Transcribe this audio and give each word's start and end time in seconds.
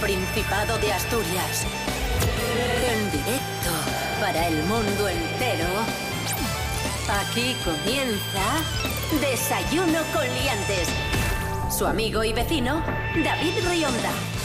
Principado 0.00 0.78
de 0.78 0.92
Asturias. 0.92 1.66
En 2.88 3.10
directo 3.10 3.70
para 4.20 4.46
el 4.46 4.62
mundo 4.64 5.08
entero. 5.08 5.66
Aquí 7.20 7.56
comienza 7.64 8.62
Desayuno 9.20 10.00
con 10.12 10.22
Liantes. 10.22 10.88
Su 11.76 11.86
amigo 11.86 12.22
y 12.22 12.32
vecino, 12.32 12.80
David 13.24 13.54
Rionda. 13.68 14.37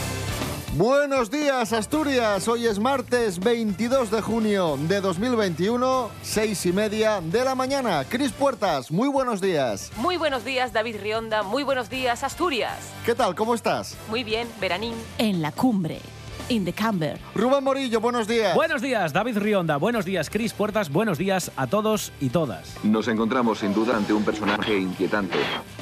Buenos 0.75 1.29
días 1.29 1.71
Asturias, 1.71 2.47
hoy 2.47 2.65
es 2.65 2.79
martes 2.79 3.37
22 3.37 4.09
de 4.09 4.21
junio 4.21 4.75
de 4.87 5.01
2021, 5.01 6.09
seis 6.23 6.65
y 6.65 6.73
media 6.73 7.21
de 7.21 7.45
la 7.45 7.53
mañana. 7.53 8.03
Cris 8.09 8.31
Puertas, 8.31 8.89
muy 8.89 9.07
buenos 9.07 9.39
días. 9.39 9.91
Muy 9.97 10.17
buenos 10.17 10.43
días, 10.43 10.73
David 10.73 10.95
Rionda. 10.99 11.43
Muy 11.43 11.61
buenos 11.61 11.91
días, 11.91 12.23
Asturias. 12.23 12.91
¿Qué 13.05 13.13
tal? 13.13 13.35
¿Cómo 13.35 13.53
estás? 13.53 13.95
Muy 14.09 14.23
bien, 14.23 14.47
Veranín. 14.59 14.95
En 15.19 15.43
la 15.43 15.51
cumbre, 15.51 15.99
in 16.49 16.65
the 16.65 16.73
camber. 16.73 17.17
Rubén 17.35 17.63
Morillo, 17.63 17.99
buenos 17.99 18.27
días. 18.27 18.55
Buenos 18.55 18.81
días, 18.81 19.13
David 19.13 19.37
Rionda. 19.37 19.77
Buenos 19.77 20.05
días, 20.05 20.29
Cris 20.29 20.53
Puertas. 20.53 20.91
Buenos 20.91 21.17
días 21.17 21.51
a 21.55 21.67
todos 21.67 22.11
y 22.19 22.29
todas. 22.29 22.75
Nos 22.83 23.07
encontramos 23.07 23.59
sin 23.59 23.73
duda 23.73 23.97
ante 23.97 24.13
un 24.13 24.23
personaje 24.23 24.77
inquietante. 24.77 25.37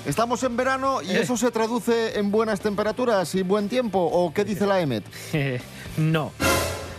Estamos 0.05 0.43
en 0.43 0.57
verano 0.57 1.01
y 1.01 1.11
eso 1.11 1.37
se 1.37 1.51
traduce 1.51 2.17
en 2.20 2.31
buenas 2.31 2.61
temperaturas 2.61 3.34
y 3.35 3.43
buen 3.43 3.70
tiempo, 3.70 3.99
¿o 3.99 4.34
qué 4.34 4.43
dice 4.43 4.65
la 4.65 4.79
EMET? 4.79 5.03
no. 5.98 6.31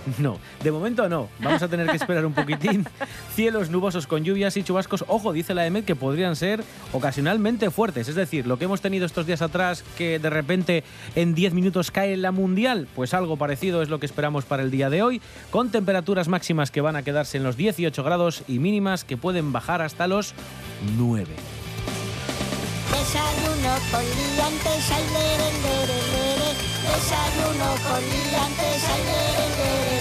No, 0.19 0.39
de 0.63 0.71
momento 0.71 1.09
no. 1.09 1.29
Vamos 1.41 1.63
a 1.63 1.69
tener 1.69 1.87
que 1.89 1.97
esperar 1.97 2.27
un 2.27 2.33
poquitín. 2.33 2.87
Cielos 3.35 3.71
nubosos 3.71 4.07
con 4.07 4.25
lluvias 4.25 4.57
y 4.57 4.63
chubascos. 4.63 5.05
Ojo, 5.09 5.33
dice 5.33 5.55
la 5.55 5.67
EMET 5.67 5.85
que 5.85 5.97
podrían 5.97 6.37
ser 6.37 6.63
ocasionalmente 6.93 7.71
fuertes. 7.71 8.09
Es 8.09 8.15
decir, 8.15 8.47
lo 8.47 8.59
que 8.59 8.67
hemos 8.67 8.81
tenido 8.81 9.07
estos 9.07 9.27
días 9.27 9.43
atrás, 9.43 9.85
que 9.97 10.19
de 10.19 10.31
repente 10.31 10.85
en 11.15 11.35
10 11.35 11.55
minutos 11.55 11.91
cae 11.91 12.17
la 12.17 12.33
mundial, 12.33 12.89
pues 12.95 13.15
algo 13.15 13.37
parecido 13.37 13.83
es 13.83 13.89
lo 13.89 13.99
que 14.01 14.07
esperamos 14.07 14.45
para 14.45 14.63
el 14.63 14.71
día 14.71 14.91
de 14.91 15.03
hoy, 15.03 15.21
con 15.51 15.71
temperaturas 15.71 16.29
máximas 16.29 16.71
que 16.71 16.81
van 16.81 16.97
a 16.97 17.03
quedarse 17.03 17.39
en 17.39 17.45
los 17.45 17.57
18 17.57 18.03
grados 18.03 18.43
y 18.49 18.59
mínimas 18.59 19.05
que 19.05 19.17
pueden 19.17 19.53
bajar 19.53 19.83
hasta 19.83 20.07
los 20.07 20.35
9. 20.97 21.27
Desayuno 22.93 23.75
con 23.91 24.05
liantes, 24.05 24.91
ay, 24.91 25.05
lere, 25.13 25.51
lere, 25.65 25.99
lere. 26.13 26.51
Desayuno 26.83 27.69
con 27.89 28.01
liantes, 28.01 28.85
ay, 28.85 29.03
lere, 29.05 29.49
lere, 29.57 29.83
lere. 29.85 29.92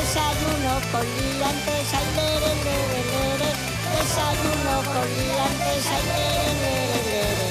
Desayuno 0.00 0.80
con 0.92 1.04
liantes, 1.04 1.92
ay, 1.92 2.06
lere, 2.16 2.52
lere, 2.64 3.00
lere. 3.12 3.50
Desayuno 3.92 4.74
con 4.92 5.06
liantes, 5.12 5.84
ay, 5.92 6.02
lere, 6.08 6.54
lere, 6.64 7.02
lere. 7.04 7.48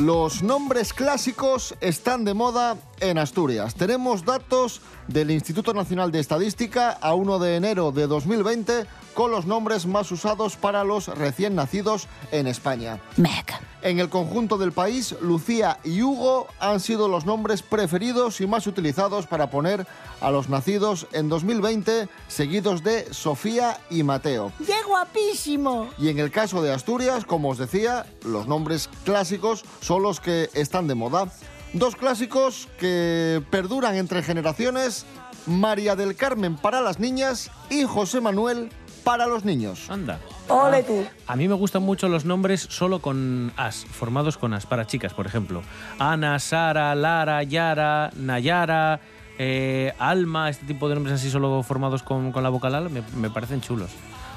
Los 0.00 0.42
nombres 0.42 0.94
clásicos 0.94 1.74
están 1.82 2.24
de 2.24 2.32
moda 2.32 2.78
en 3.00 3.18
Asturias. 3.18 3.74
Tenemos 3.74 4.24
datos 4.24 4.80
del 5.08 5.30
Instituto 5.30 5.74
Nacional 5.74 6.10
de 6.10 6.20
Estadística 6.20 6.92
a 6.92 7.14
1 7.14 7.38
de 7.38 7.56
enero 7.56 7.92
de 7.92 8.06
2020 8.06 8.86
con 9.16 9.30
los 9.30 9.46
nombres 9.46 9.86
más 9.86 10.12
usados 10.12 10.56
para 10.56 10.84
los 10.84 11.08
recién 11.08 11.54
nacidos 11.54 12.06
en 12.32 12.46
España. 12.46 13.00
Meg. 13.16 13.46
En 13.80 13.98
el 13.98 14.10
conjunto 14.10 14.58
del 14.58 14.72
país, 14.72 15.14
Lucía 15.22 15.78
y 15.84 16.02
Hugo 16.02 16.48
han 16.60 16.80
sido 16.80 17.08
los 17.08 17.24
nombres 17.24 17.62
preferidos 17.62 18.42
y 18.42 18.46
más 18.46 18.66
utilizados 18.66 19.26
para 19.26 19.48
poner 19.48 19.86
a 20.20 20.30
los 20.30 20.50
nacidos 20.50 21.06
en 21.12 21.30
2020, 21.30 22.08
seguidos 22.28 22.82
de 22.82 23.12
Sofía 23.14 23.80
y 23.88 24.02
Mateo. 24.02 24.52
¡Qué 24.58 24.82
guapísimo! 24.86 25.88
Y 25.98 26.10
en 26.10 26.18
el 26.18 26.30
caso 26.30 26.60
de 26.60 26.72
Asturias, 26.72 27.24
como 27.24 27.48
os 27.48 27.58
decía, 27.58 28.04
los 28.22 28.46
nombres 28.46 28.90
clásicos 29.04 29.64
son 29.80 30.02
los 30.02 30.20
que 30.20 30.50
están 30.52 30.88
de 30.88 30.94
moda. 30.94 31.32
Dos 31.72 31.96
clásicos 31.96 32.68
que 32.78 33.42
perduran 33.50 33.96
entre 33.96 34.22
generaciones, 34.22 35.06
María 35.46 35.96
del 35.96 36.16
Carmen 36.16 36.56
para 36.56 36.82
las 36.82 36.98
niñas 36.98 37.50
y 37.70 37.84
José 37.84 38.20
Manuel 38.20 38.68
para 39.06 39.26
los 39.28 39.44
niños. 39.44 39.88
Anda. 39.88 40.18
¡Ole 40.48 40.82
tú! 40.82 41.06
A 41.28 41.36
mí 41.36 41.46
me 41.46 41.54
gustan 41.54 41.84
mucho 41.84 42.08
los 42.08 42.24
nombres 42.24 42.66
solo 42.68 42.98
con 43.00 43.52
as, 43.56 43.84
formados 43.84 44.36
con 44.36 44.52
as, 44.52 44.66
para 44.66 44.84
chicas, 44.84 45.14
por 45.14 45.26
ejemplo. 45.26 45.62
Ana, 46.00 46.40
Sara, 46.40 46.92
Lara, 46.96 47.44
Yara, 47.44 48.10
Nayara, 48.16 48.98
eh, 49.38 49.94
Alma, 50.00 50.50
este 50.50 50.66
tipo 50.66 50.88
de 50.88 50.96
nombres 50.96 51.14
así 51.14 51.30
solo 51.30 51.62
formados 51.62 52.02
con, 52.02 52.32
con 52.32 52.42
la 52.42 52.48
vocal 52.48 52.74
al, 52.74 52.90
me, 52.90 53.04
me 53.14 53.30
parecen 53.30 53.60
chulos. 53.60 53.90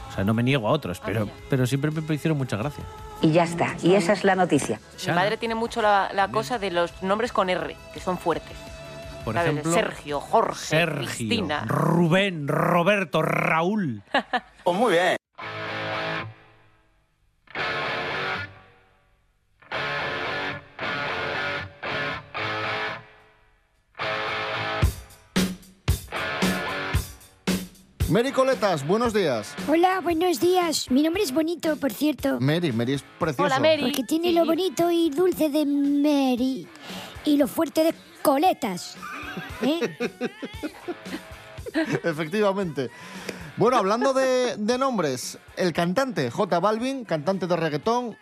O 0.08 0.13
sea, 0.13 0.24
no 0.24 0.35
me 0.35 0.44
niego 0.44 0.68
a 0.68 0.72
otros, 0.72 1.02
pero, 1.03 1.28
pero 1.50 1.66
siempre 1.66 1.90
me 1.90 2.13
hicieron 2.13 2.38
mucha 2.38 2.56
gracia. 2.56 2.84
Y 3.24 3.31
ya 3.31 3.46
está. 3.46 3.75
Y 3.81 3.96
esa 3.96 4.13
es 4.13 4.24
la 4.24 4.35
noticia. 4.35 4.79
Mi 4.94 5.00
Shana, 5.00 5.22
madre 5.22 5.38
tiene 5.38 5.56
mucho 5.56 5.81
la, 5.81 6.12
la 6.13 6.28
cosa 6.28 6.59
de 6.59 6.69
los 6.69 7.02
nombres 7.02 7.31
con 7.31 7.50
R, 7.50 7.75
que 7.91 8.00
son 8.00 8.19
fuertes. 8.19 8.56
Por 9.29 9.35
¿Sabes? 9.35 9.51
ejemplo, 9.51 9.73
Sergio, 9.73 10.19
Jorge, 10.19 10.66
Sergio, 10.66 10.97
Cristina. 11.07 11.66
Rubén, 11.67 12.47
Roberto, 12.47 13.22
Raúl. 13.22 14.01
Mary 28.09 28.31
Coletas, 28.31 28.85
buenos 28.88 29.13
días. 29.13 29.53
Hola, 29.67 30.00
buenos 30.01 30.40
días. 30.40 30.90
Mi 30.90 31.03
nombre 31.03 31.22
es 31.22 31.31
bonito, 31.31 31.75
por 31.78 31.94
cierto. 31.94 32.40
Mary, 32.40 32.72
Mary 32.72 32.94
es 32.94 33.03
precioso. 33.19 33.44
Hola, 33.46 33.59
Mary. 33.59 33.84
Porque 33.84 34.03
tiene 34.03 34.29
Sí. 34.29 34.34
lo 34.34 34.46
bonito 34.46 34.90
y 34.90 35.11
dulce 35.11 35.50
de 35.50 35.66
Mary 35.66 36.67
y 37.23 37.38
lo 37.38 37.47
fuerte 37.47 37.84
de 37.84 37.94
coletas. 38.23 38.97
¿Eh? 39.62 39.97
Efectivamente. 42.03 42.90
Bueno, 43.57 43.78
hablando 43.78 44.13
de, 44.13 44.56
de 44.57 44.78
nombres, 44.78 45.38
el 45.57 45.73
cantante 45.73 46.31
J 46.31 46.59
Balvin, 46.59 47.03
cantante 47.06 47.45
de 47.47 47.56
reggaetón, 47.56 48.17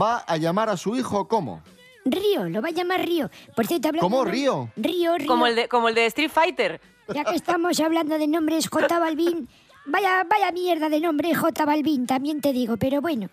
va 0.00 0.18
a 0.18 0.36
llamar 0.36 0.68
a 0.68 0.76
su 0.76 0.96
hijo 0.96 1.28
¿cómo? 1.28 1.62
Río, 2.04 2.48
lo 2.48 2.60
va 2.60 2.68
a 2.68 2.72
llamar 2.72 3.00
Río. 3.04 3.30
Por 3.54 3.66
cierto, 3.66 3.88
hablando 3.88 4.08
¿Cómo, 4.08 4.24
de- 4.24 4.30
Río? 4.32 4.70
Río, 4.76 5.16
Río. 5.16 5.26
Como 5.28 5.46
el, 5.46 5.54
de, 5.54 5.68
como 5.68 5.88
el 5.88 5.94
de 5.94 6.06
Street 6.06 6.30
Fighter. 6.32 6.80
Ya 7.14 7.24
que 7.24 7.34
estamos 7.36 7.78
hablando 7.80 8.18
de 8.18 8.26
nombres 8.26 8.68
J 8.68 8.98
Balvin, 8.98 9.48
vaya, 9.84 10.24
vaya 10.28 10.52
mierda 10.52 10.88
de 10.88 11.00
nombre 11.00 11.34
J 11.34 11.64
Balvin, 11.64 12.06
también 12.06 12.40
te 12.40 12.52
digo, 12.52 12.76
pero 12.76 13.00
bueno. 13.00 13.28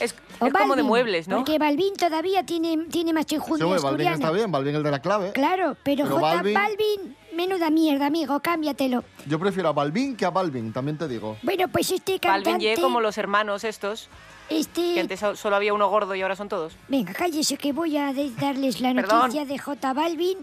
Es, 0.00 0.14
como 0.38 0.74
de 0.74 0.82
muebles, 0.82 1.28
¿no? 1.28 1.36
Porque 1.36 1.58
Balvin 1.58 1.94
todavía 1.94 2.44
tiene, 2.44 2.86
tiene 2.90 3.12
más 3.12 3.26
Sí, 3.28 3.34
enjundia 3.34 3.66
hombre, 3.66 3.80
Balvin 3.82 4.08
está 4.08 4.30
bien, 4.30 4.50
Balvin 4.50 4.74
el 4.76 4.82
de 4.82 4.90
la 4.90 5.00
clave. 5.00 5.32
Claro, 5.32 5.76
pero, 5.84 6.04
Pero 6.04 6.16
J 6.18 6.42
Balvin- 6.42 6.54
Balvin... 6.54 7.16
menuda 7.34 7.68
mierda, 7.70 8.06
amigo, 8.06 8.40
cámbiatelo. 8.40 9.04
Yo 9.26 9.38
prefiero 9.38 9.68
a 9.68 9.72
Balvin 9.72 10.16
que 10.16 10.24
a 10.24 10.30
Balvin, 10.30 10.72
también 10.72 10.96
te 10.96 11.06
digo. 11.06 11.36
Bueno, 11.42 11.68
pues 11.68 11.90
este 11.92 12.18
cantante... 12.18 12.50
Balvin 12.52 12.76
Ye, 12.76 12.80
como 12.80 13.00
los 13.02 13.18
hermanos 13.18 13.62
estos, 13.64 14.08
Este... 14.48 14.94
que 14.94 15.00
antes 15.00 15.20
so- 15.20 15.36
solo 15.36 15.56
había 15.56 15.74
uno 15.74 15.88
gordo 15.90 16.14
y 16.14 16.22
ahora 16.22 16.34
son 16.36 16.48
todos. 16.48 16.72
Venga, 16.88 17.12
cállese 17.12 17.58
que 17.58 17.72
voy 17.72 17.98
a 17.98 18.12
darles 18.40 18.80
la 18.80 18.94
noticia 18.94 19.44
de 19.44 19.58
J 19.58 19.92
Balvin. 19.92 20.38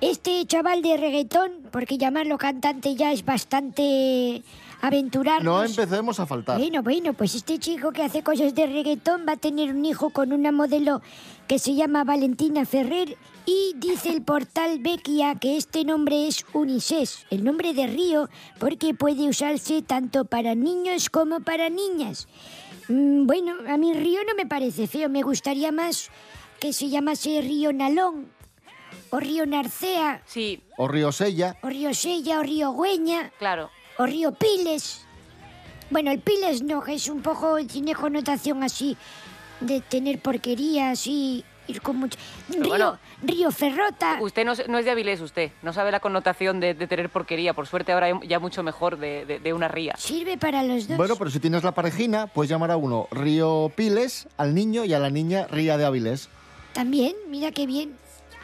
Este 0.00 0.44
chaval 0.46 0.82
de 0.82 0.96
reggaetón, 0.96 1.52
porque 1.70 1.98
llamarlo 1.98 2.38
cantante 2.38 2.94
ya 2.96 3.12
es 3.12 3.24
bastante 3.24 4.42
aventurarnos. 4.80 5.44
No 5.44 5.62
empecemos 5.64 6.20
a 6.20 6.26
faltar. 6.26 6.58
Bueno, 6.58 6.82
bueno, 6.82 7.12
pues 7.12 7.34
este 7.34 7.58
chico 7.58 7.92
que 7.92 8.02
hace 8.02 8.22
cosas 8.22 8.54
de 8.54 8.66
reggaetón 8.66 9.24
va 9.28 9.32
a 9.32 9.36
tener 9.36 9.70
un 9.74 9.84
hijo 9.84 10.10
con 10.10 10.32
una 10.32 10.52
modelo 10.52 11.02
que 11.46 11.58
se 11.58 11.74
llama 11.74 12.04
Valentina 12.04 12.64
Ferrer 12.64 13.16
y 13.46 13.74
dice 13.76 14.10
el 14.10 14.22
portal 14.22 14.78
Bequia 14.80 15.34
que 15.34 15.56
este 15.56 15.84
nombre 15.84 16.28
es 16.28 16.44
unisex, 16.52 17.26
el 17.30 17.42
nombre 17.44 17.74
de 17.74 17.86
Río, 17.86 18.28
porque 18.58 18.94
puede 18.94 19.28
usarse 19.28 19.82
tanto 19.82 20.24
para 20.24 20.54
niños 20.54 21.10
como 21.10 21.40
para 21.40 21.68
niñas. 21.68 22.28
Mm, 22.88 23.26
bueno, 23.26 23.54
a 23.68 23.76
mí 23.76 23.92
Río 23.94 24.20
no 24.28 24.34
me 24.36 24.46
parece 24.46 24.86
feo, 24.86 25.08
me 25.08 25.22
gustaría 25.22 25.72
más 25.72 26.10
que 26.60 26.72
se 26.72 26.88
llamase 26.88 27.40
Río 27.40 27.72
Nalón 27.72 28.28
o 29.10 29.18
Río 29.18 29.44
Narcea 29.46 30.22
Sí, 30.26 30.62
O 30.76 30.86
Riosella. 30.86 31.56
o 31.62 31.68
Río 31.68 31.92
Sella 31.94 32.38
o 32.38 32.42
Río 32.42 32.70
Güeña 32.72 33.30
claro. 33.38 33.70
O 34.00 34.06
Río 34.06 34.32
Piles. 34.32 35.04
Bueno, 35.90 36.10
el 36.10 36.20
Piles 36.20 36.62
no, 36.62 36.82
que 36.82 36.94
es 36.94 37.08
un 37.08 37.20
poco, 37.20 37.56
tiene 37.66 37.94
connotación 37.94 38.62
así 38.62 38.96
de 39.60 39.80
tener 39.80 40.20
porquería, 40.20 40.90
así, 40.92 41.44
ir 41.66 41.82
con 41.82 41.96
mucho... 41.96 42.18
Río, 42.48 42.68
bueno. 42.68 42.98
Río 43.22 43.50
Ferrota. 43.50 44.18
Usted 44.22 44.44
no, 44.46 44.52
no 44.68 44.78
es 44.78 44.84
de 44.86 44.90
Avilés, 44.92 45.20
usted. 45.20 45.50
No 45.62 45.72
sabe 45.74 45.90
la 45.92 46.00
connotación 46.00 46.60
de, 46.60 46.72
de 46.74 46.86
tener 46.86 47.10
porquería. 47.10 47.52
Por 47.52 47.66
suerte 47.66 47.92
ahora 47.92 48.06
hay 48.06 48.14
ya 48.26 48.38
mucho 48.38 48.62
mejor 48.62 48.98
de, 48.98 49.26
de- 49.26 49.38
de 49.40 49.52
una 49.52 49.68
ría. 49.68 49.94
Sirve 49.98 50.38
para 50.38 50.62
los 50.62 50.88
dos. 50.88 50.96
Bueno, 50.96 51.16
pero 51.16 51.28
si 51.28 51.38
tienes 51.40 51.62
la 51.62 51.72
parejina, 51.72 52.26
puedes 52.28 52.48
llamar 52.48 52.70
a 52.70 52.76
uno 52.78 53.06
Río 53.10 53.70
Piles 53.76 54.28
al 54.38 54.54
niño 54.54 54.84
y 54.86 54.94
a 54.94 54.98
la 54.98 55.10
niña 55.10 55.46
Ría 55.50 55.76
de 55.76 55.84
Áviles. 55.84 56.28
También, 56.72 57.14
mira 57.28 57.50
qué 57.50 57.66
bien. 57.66 57.96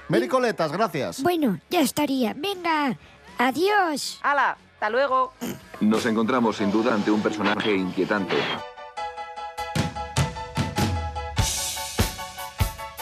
Mary 0.09 0.29
Coletas, 0.29 0.71
gracias. 0.73 1.23
Bueno, 1.23 1.59
ya 1.71 1.81
estaría. 1.81 2.35
Venga, 2.37 2.99
adiós. 3.39 4.19
¡Hala! 4.23 4.59
Hasta 4.87 4.91
luego. 4.91 5.33
Nos 5.81 6.07
encontramos 6.07 6.57
sin 6.57 6.71
duda 6.71 6.95
ante 6.95 7.11
un 7.11 7.21
personaje 7.21 7.75
inquietante. 7.75 8.37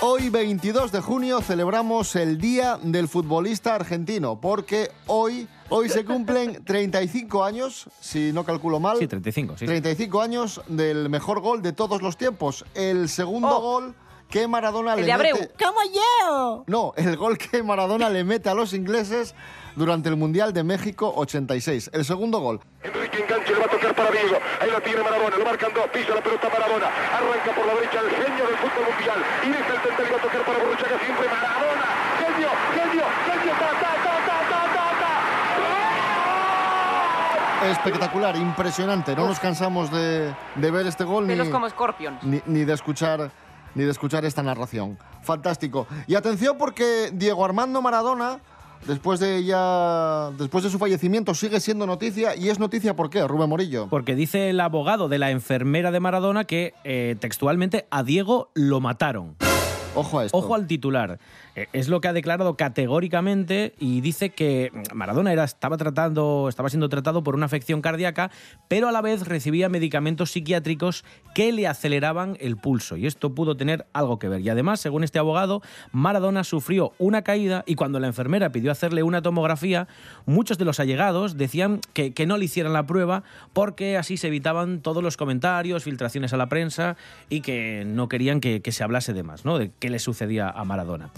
Hoy 0.00 0.28
22 0.28 0.92
de 0.92 1.00
junio 1.00 1.40
celebramos 1.40 2.14
el 2.16 2.38
Día 2.38 2.78
del 2.82 3.08
Futbolista 3.08 3.74
Argentino 3.74 4.38
porque 4.40 4.90
hoy, 5.06 5.48
hoy 5.70 5.88
se 5.88 6.04
cumplen 6.04 6.62
35 6.64 7.42
años, 7.44 7.86
si 8.00 8.32
no 8.32 8.44
calculo 8.44 8.80
mal. 8.80 8.98
Sí, 8.98 9.06
35, 9.06 9.56
sí. 9.58 9.66
35 9.66 10.20
años 10.20 10.60
del 10.68 11.08
mejor 11.08 11.40
gol 11.40 11.62
de 11.62 11.72
todos 11.72 12.02
los 12.02 12.16
tiempos. 12.18 12.64
El 12.74 13.08
segundo 13.08 13.48
Oh. 13.58 13.60
gol 13.60 13.94
que 14.34 14.48
Maradona 14.48 14.94
El 14.94 15.00
le 15.02 15.06
de 15.06 15.12
Abreu. 15.12 15.36
mete... 15.38 15.64
¡Como 15.64 15.78
yo! 15.94 16.64
No, 16.66 16.92
el 16.96 17.16
gol 17.16 17.38
que 17.38 17.62
Maradona 17.62 18.10
le 18.10 18.24
mete 18.24 18.48
a 18.50 18.54
los 18.54 18.72
ingleses 18.72 19.32
durante 19.76 20.08
el 20.08 20.16
Mundial 20.16 20.52
de 20.52 20.64
México 20.64 21.12
86. 21.14 21.90
El 21.92 22.04
segundo 22.04 22.40
gol. 22.40 22.58
Enrique 22.82 23.22
enganche, 23.22 23.52
le 23.54 23.60
va 23.60 23.66
a 23.66 23.68
tocar 23.68 23.94
para 23.94 24.10
Diego. 24.10 24.36
Ahí 24.60 24.70
lo 24.72 24.80
tiene 24.82 25.04
Maradona, 25.04 25.36
lo 25.36 25.44
marcan 25.44 25.70
dos, 25.72 25.86
pisa 25.92 26.16
la 26.16 26.20
pelota 26.20 26.48
Maradona. 26.50 26.86
Arranca 27.14 27.54
por 27.54 27.64
la 27.64 27.74
derecha 27.74 28.00
el 28.00 28.10
genio 28.10 28.44
del 28.48 28.56
fútbol 28.56 28.84
mundial. 28.90 29.18
Y 29.46 29.48
desde 29.54 29.72
el 29.76 29.80
centro 29.86 30.04
le 30.04 30.10
va 30.10 30.16
a 30.16 30.20
tocar 30.22 30.44
para 30.44 30.58
Borruchaga 30.58 30.98
siempre 30.98 31.26
Maradona. 31.30 31.86
Genio, 32.18 32.48
genio, 32.74 33.04
genio, 33.30 33.52
ta, 33.54 33.70
ta, 33.70 33.92
ta, 34.02 34.14
ta, 34.26 34.36
ta, 34.50 34.60
ta, 34.74 34.86
ta. 37.62 37.70
Espectacular, 37.70 38.34
impresionante. 38.36 39.14
No 39.14 39.28
nos 39.28 39.38
cansamos 39.38 39.92
de, 39.92 40.34
de 40.56 40.70
ver 40.72 40.88
este 40.88 41.04
gol 41.04 41.24
ni, 41.28 41.34
Pelos 41.34 41.50
como 41.50 41.70
Scorpions. 41.70 42.20
ni, 42.24 42.42
ni 42.46 42.64
de 42.64 42.72
escuchar 42.74 43.30
ni 43.74 43.84
de 43.84 43.90
escuchar 43.90 44.24
esta 44.24 44.42
narración. 44.42 44.98
Fantástico. 45.22 45.86
Y 46.06 46.14
atención 46.14 46.56
porque 46.58 47.10
Diego 47.12 47.44
Armando 47.44 47.82
Maradona 47.82 48.40
después 48.86 49.20
de 49.20 49.44
ya 49.44 50.30
después 50.38 50.64
de 50.64 50.70
su 50.70 50.78
fallecimiento 50.78 51.34
sigue 51.34 51.58
siendo 51.60 51.86
noticia 51.86 52.36
y 52.36 52.50
es 52.50 52.58
noticia 52.58 52.94
¿por 52.94 53.10
qué? 53.10 53.26
Rubén 53.26 53.48
Morillo. 53.48 53.88
Porque 53.88 54.14
dice 54.14 54.50
el 54.50 54.60
abogado 54.60 55.08
de 55.08 55.18
la 55.18 55.30
enfermera 55.30 55.90
de 55.90 56.00
Maradona 56.00 56.44
que 56.44 56.74
eh, 56.84 57.16
textualmente 57.18 57.86
a 57.90 58.02
Diego 58.02 58.50
lo 58.54 58.80
mataron. 58.80 59.36
Ojo 59.94 60.18
a 60.18 60.24
esto. 60.24 60.36
Ojo 60.36 60.54
al 60.54 60.66
titular. 60.66 61.18
Eh, 61.56 61.68
Es 61.72 61.88
lo 61.88 62.00
que 62.00 62.08
ha 62.08 62.12
declarado 62.12 62.56
categóricamente 62.56 63.74
y 63.78 64.00
dice 64.00 64.30
que 64.30 64.72
Maradona 64.92 65.32
estaba, 65.44 65.76
tratando, 65.76 66.48
estaba 66.48 66.68
siendo 66.68 66.88
tratado 66.88 67.22
por 67.22 67.34
una 67.34 67.46
afección 67.46 67.80
cardíaca, 67.80 68.30
pero 68.68 68.88
a 68.88 68.92
la 68.92 69.00
vez 69.00 69.26
recibía 69.26 69.68
medicamentos 69.68 70.32
psiquiátricos 70.32 71.04
que 71.34 71.52
le 71.52 71.66
aceleraban 71.66 72.36
el 72.40 72.56
pulso. 72.56 72.96
Y 72.96 73.06
esto 73.06 73.34
pudo 73.34 73.56
tener 73.56 73.86
algo 73.92 74.18
que 74.18 74.28
ver. 74.28 74.40
Y 74.40 74.48
además, 74.48 74.80
según 74.80 75.04
este 75.04 75.18
abogado, 75.18 75.62
Maradona 75.92 76.44
sufrió 76.44 76.92
una 76.98 77.22
caída 77.22 77.64
y 77.66 77.74
cuando 77.74 78.00
la 78.00 78.06
enfermera 78.06 78.50
pidió 78.50 78.70
hacerle 78.70 79.02
una 79.02 79.22
tomografía, 79.22 79.88
muchos 80.26 80.58
de 80.58 80.64
los 80.64 80.80
allegados 80.80 81.36
decían 81.36 81.80
que, 81.92 82.12
que 82.12 82.26
no 82.26 82.36
le 82.36 82.46
hicieran 82.46 82.72
la 82.72 82.86
prueba 82.86 83.22
porque 83.52 83.96
así 83.96 84.16
se 84.16 84.28
evitaban 84.28 84.80
todos 84.80 85.02
los 85.02 85.16
comentarios, 85.16 85.84
filtraciones 85.84 86.32
a 86.32 86.36
la 86.36 86.48
prensa 86.48 86.96
y 87.28 87.40
que 87.40 87.84
no 87.86 88.08
querían 88.08 88.40
que, 88.40 88.60
que 88.60 88.72
se 88.72 88.84
hablase 88.84 89.12
de 89.12 89.22
más, 89.22 89.44
¿no? 89.44 89.58
de 89.58 89.70
qué 89.78 89.90
le 89.90 89.98
sucedía 89.98 90.48
a 90.48 90.64
Maradona. 90.64 91.10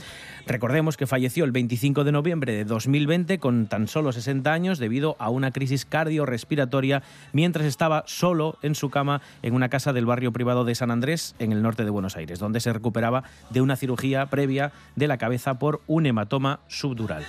Recordemos 0.47 0.97
que 0.97 1.07
falleció 1.07 1.45
el 1.45 1.53
25 1.53 2.05
de 2.05 2.13
noviembre 2.13 2.53
de 2.53 2.65
2020 2.65 3.39
con 3.39 3.67
tan 3.67 3.89
solo 3.89 4.13
60 4.13 4.53
años 4.53 4.79
debido 4.79 5.17
a 5.19 5.31
una 5.31 5.51
crisis 5.51 5.85
cardiorrespiratoria 5.85 7.03
mientras 7.33 7.67
estaba 7.67 8.05
solo 8.07 8.59
en 8.63 8.75
su 8.75 8.91
cama 8.91 9.21
en 9.43 9.55
una 9.55 9.69
casa 9.69 9.93
del 9.93 10.07
barrio 10.07 10.33
privado 10.33 10.65
de 10.65 10.75
San 10.75 10.91
Andrés 10.91 11.35
en 11.39 11.53
el 11.53 11.63
norte 11.63 11.85
de 11.85 11.91
Buenos 11.91 12.17
Aires, 12.17 12.39
donde 12.39 12.61
se 12.61 12.73
recuperaba 12.73 13.25
de 13.51 13.61
una 13.61 13.77
cirugía 13.77 14.27
previa 14.27 14.73
de 14.95 15.09
la 15.09 15.19
cabeza 15.19 15.59
por 15.59 15.81
un 15.87 16.07
hematoma 16.07 16.61
subdural. 16.69 17.25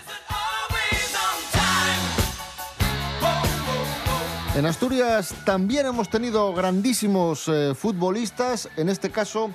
En 4.57 4.65
Asturias 4.65 5.35
también 5.45 5.85
hemos 5.85 6.09
tenido 6.09 6.51
grandísimos 6.51 7.47
eh, 7.47 7.75
futbolistas. 7.75 8.67
En 8.75 8.89
este 8.89 9.11
caso 9.11 9.51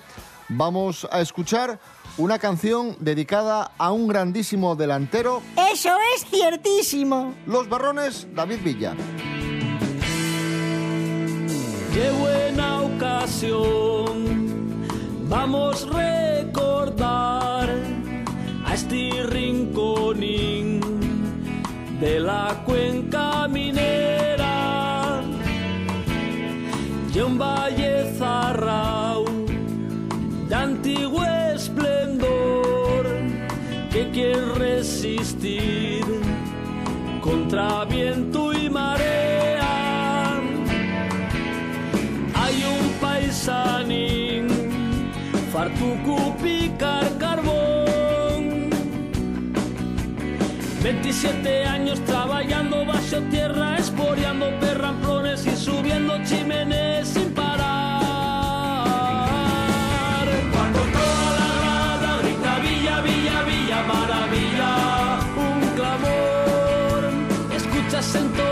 vamos 0.49 1.09
a 1.11 1.21
escuchar 1.21 1.81
una 2.19 2.39
canción 2.39 2.97
dedicada 3.01 3.73
a 3.79 3.93
un 3.93 4.07
grandísimo 4.09 4.77
delantero, 4.77 5.43
Eso 5.73 5.91
es 6.15 6.25
ciertísimo. 6.27 7.35
Los 7.47 7.69
Barrones, 7.69 8.27
David 8.35 8.59
Villa. 8.63 8.95
Qué 11.93 12.11
buena 12.11 12.83
ocasión, 12.83 14.49
vamos 15.29 15.87
a 15.87 16.39
recordar 16.41 17.71
a 18.65 18.75
este 18.75 19.23
rinconín 19.25 20.81
de 22.01 22.21
la 22.21 22.63
cuenca 22.65 23.47
minera 23.49 25.23
y 27.15 27.19
un 27.21 27.39
valle 27.39 27.82
contra 37.53 37.85
viento 37.85 38.53
y 38.55 38.71
marea. 38.71 40.41
Hay 42.35 42.65
un 42.65 42.89
paisanín 42.99 44.49
fartucu 45.53 46.35
picar 46.43 47.07
carbón. 47.19 48.71
27 50.83 51.65
años 51.67 52.01
trabajando 52.07 52.87
bajo 52.87 53.19
tierra 53.31 53.77
esporeando 53.77 54.47
perramplones 54.59 55.47
y 55.47 55.55
subiendo 55.55 56.25
chimenes 56.25 57.09
sin 57.09 57.32
escuchas 68.15 68.52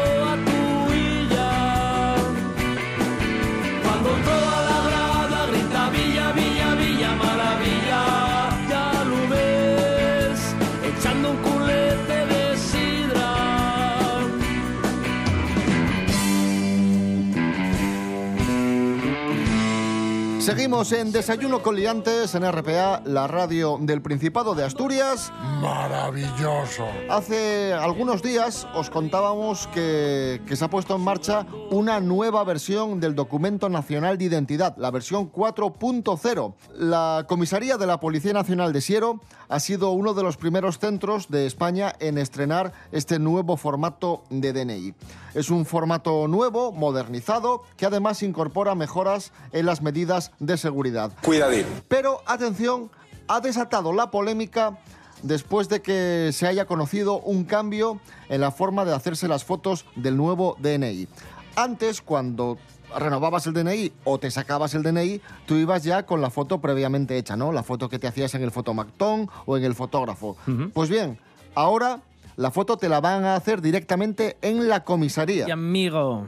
Seguimos 20.51 20.91
en 20.91 21.13
Desayuno 21.13 21.63
con 21.63 21.77
Liantes 21.77 22.35
en 22.35 22.43
RPA, 22.43 23.03
la 23.05 23.29
radio 23.29 23.79
del 23.81 24.03
Principado 24.03 24.57
de 24.57 24.65
Asturias. 24.65 25.33
Maravilloso. 25.63 26.89
Hace 27.09 27.73
algunos 27.73 28.21
días 28.21 28.67
os 28.75 28.91
contábamos 28.91 29.69
que, 29.69 30.43
que 30.49 30.57
se 30.57 30.65
ha 30.65 30.69
puesto 30.69 30.97
en 30.97 31.03
marcha 31.03 31.47
una 31.71 32.01
nueva 32.01 32.43
versión 32.43 32.99
del 32.99 33.15
Documento 33.15 33.69
Nacional 33.69 34.19
de 34.19 34.25
Identidad, 34.25 34.77
la 34.77 34.91
versión 34.91 35.31
4.0. 35.31 36.55
La 36.75 37.27
Comisaría 37.29 37.77
de 37.77 37.87
la 37.87 38.01
Policía 38.01 38.33
Nacional 38.33 38.73
de 38.73 38.81
Siero 38.81 39.21
ha 39.49 39.61
sido 39.61 39.93
uno 39.93 40.15
de 40.15 40.25
los 40.25 40.37
primeros 40.37 40.81
centros 40.81 41.29
de 41.29 41.47
España 41.47 41.93
en 42.01 42.19
estrenar 42.19 42.73
este 42.91 43.21
nuevo 43.21 43.57
formato 43.57 44.25
de 44.31 44.53
DNI. 44.53 44.95
Es 45.35 45.51
un 45.51 45.67
formato 45.67 46.27
nuevo, 46.29 46.73
modernizado, 46.73 47.63
que 47.77 47.87
además 47.87 48.23
incorpora 48.23 48.75
mejoras 48.75 49.33
en 49.53 49.67
las 49.67 49.83
medidas 49.83 50.33
de 50.39 50.57
seguridad. 50.57 51.13
Cuidadín. 51.23 51.67
Pero 51.89 52.23
atención, 52.27 52.91
ha 53.29 53.41
desatado 53.41 53.93
la 53.93 54.11
polémica 54.11 54.79
después 55.23 55.69
de 55.69 55.83
que 55.83 56.31
se 56.33 56.47
haya 56.47 56.65
conocido 56.65 57.21
un 57.21 57.45
cambio 57.45 58.01
en 58.29 58.41
la 58.41 58.51
forma 58.51 58.85
de 58.85 58.95
hacerse 58.95 59.29
las 59.29 59.45
fotos 59.45 59.85
del 59.97 60.17
nuevo 60.17 60.57
DNI. 60.59 61.09
Antes, 61.57 62.01
cuando 62.01 62.59
renovabas 62.99 63.47
el 63.47 63.55
DNI 63.55 63.93
o 64.05 64.19
te 64.19 64.31
sacabas 64.31 64.75
el 64.75 64.83
DNI, 64.83 65.21
tú 65.47 65.55
ibas 65.55 65.85
ya 65.85 66.07
con 66.07 66.21
la 66.21 66.31
foto 66.31 66.61
previamente 66.61 67.17
hecha, 67.17 67.37
¿no? 67.37 67.53
La 67.53 67.63
foto 67.63 67.89
que 67.89 67.99
te 67.99 68.09
hacías 68.09 68.35
en 68.35 68.43
el 68.43 68.51
fotomactón 68.51 69.29
o 69.47 69.57
en 69.57 69.65
el 69.65 69.75
fotógrafo. 69.75 70.37
Pues 70.73 70.91
bien, 70.91 71.19
ahora 71.55 72.01
la 72.41 72.51
foto 72.51 72.79
te 72.79 72.89
la 72.89 73.03
van 73.03 73.27
a 73.27 73.35
hacer 73.35 73.61
directamente 73.61 74.39
en 74.41 74.67
la 74.67 74.83
comisaría. 74.83 75.47
Y 75.47 75.51
amigo. 75.51 76.27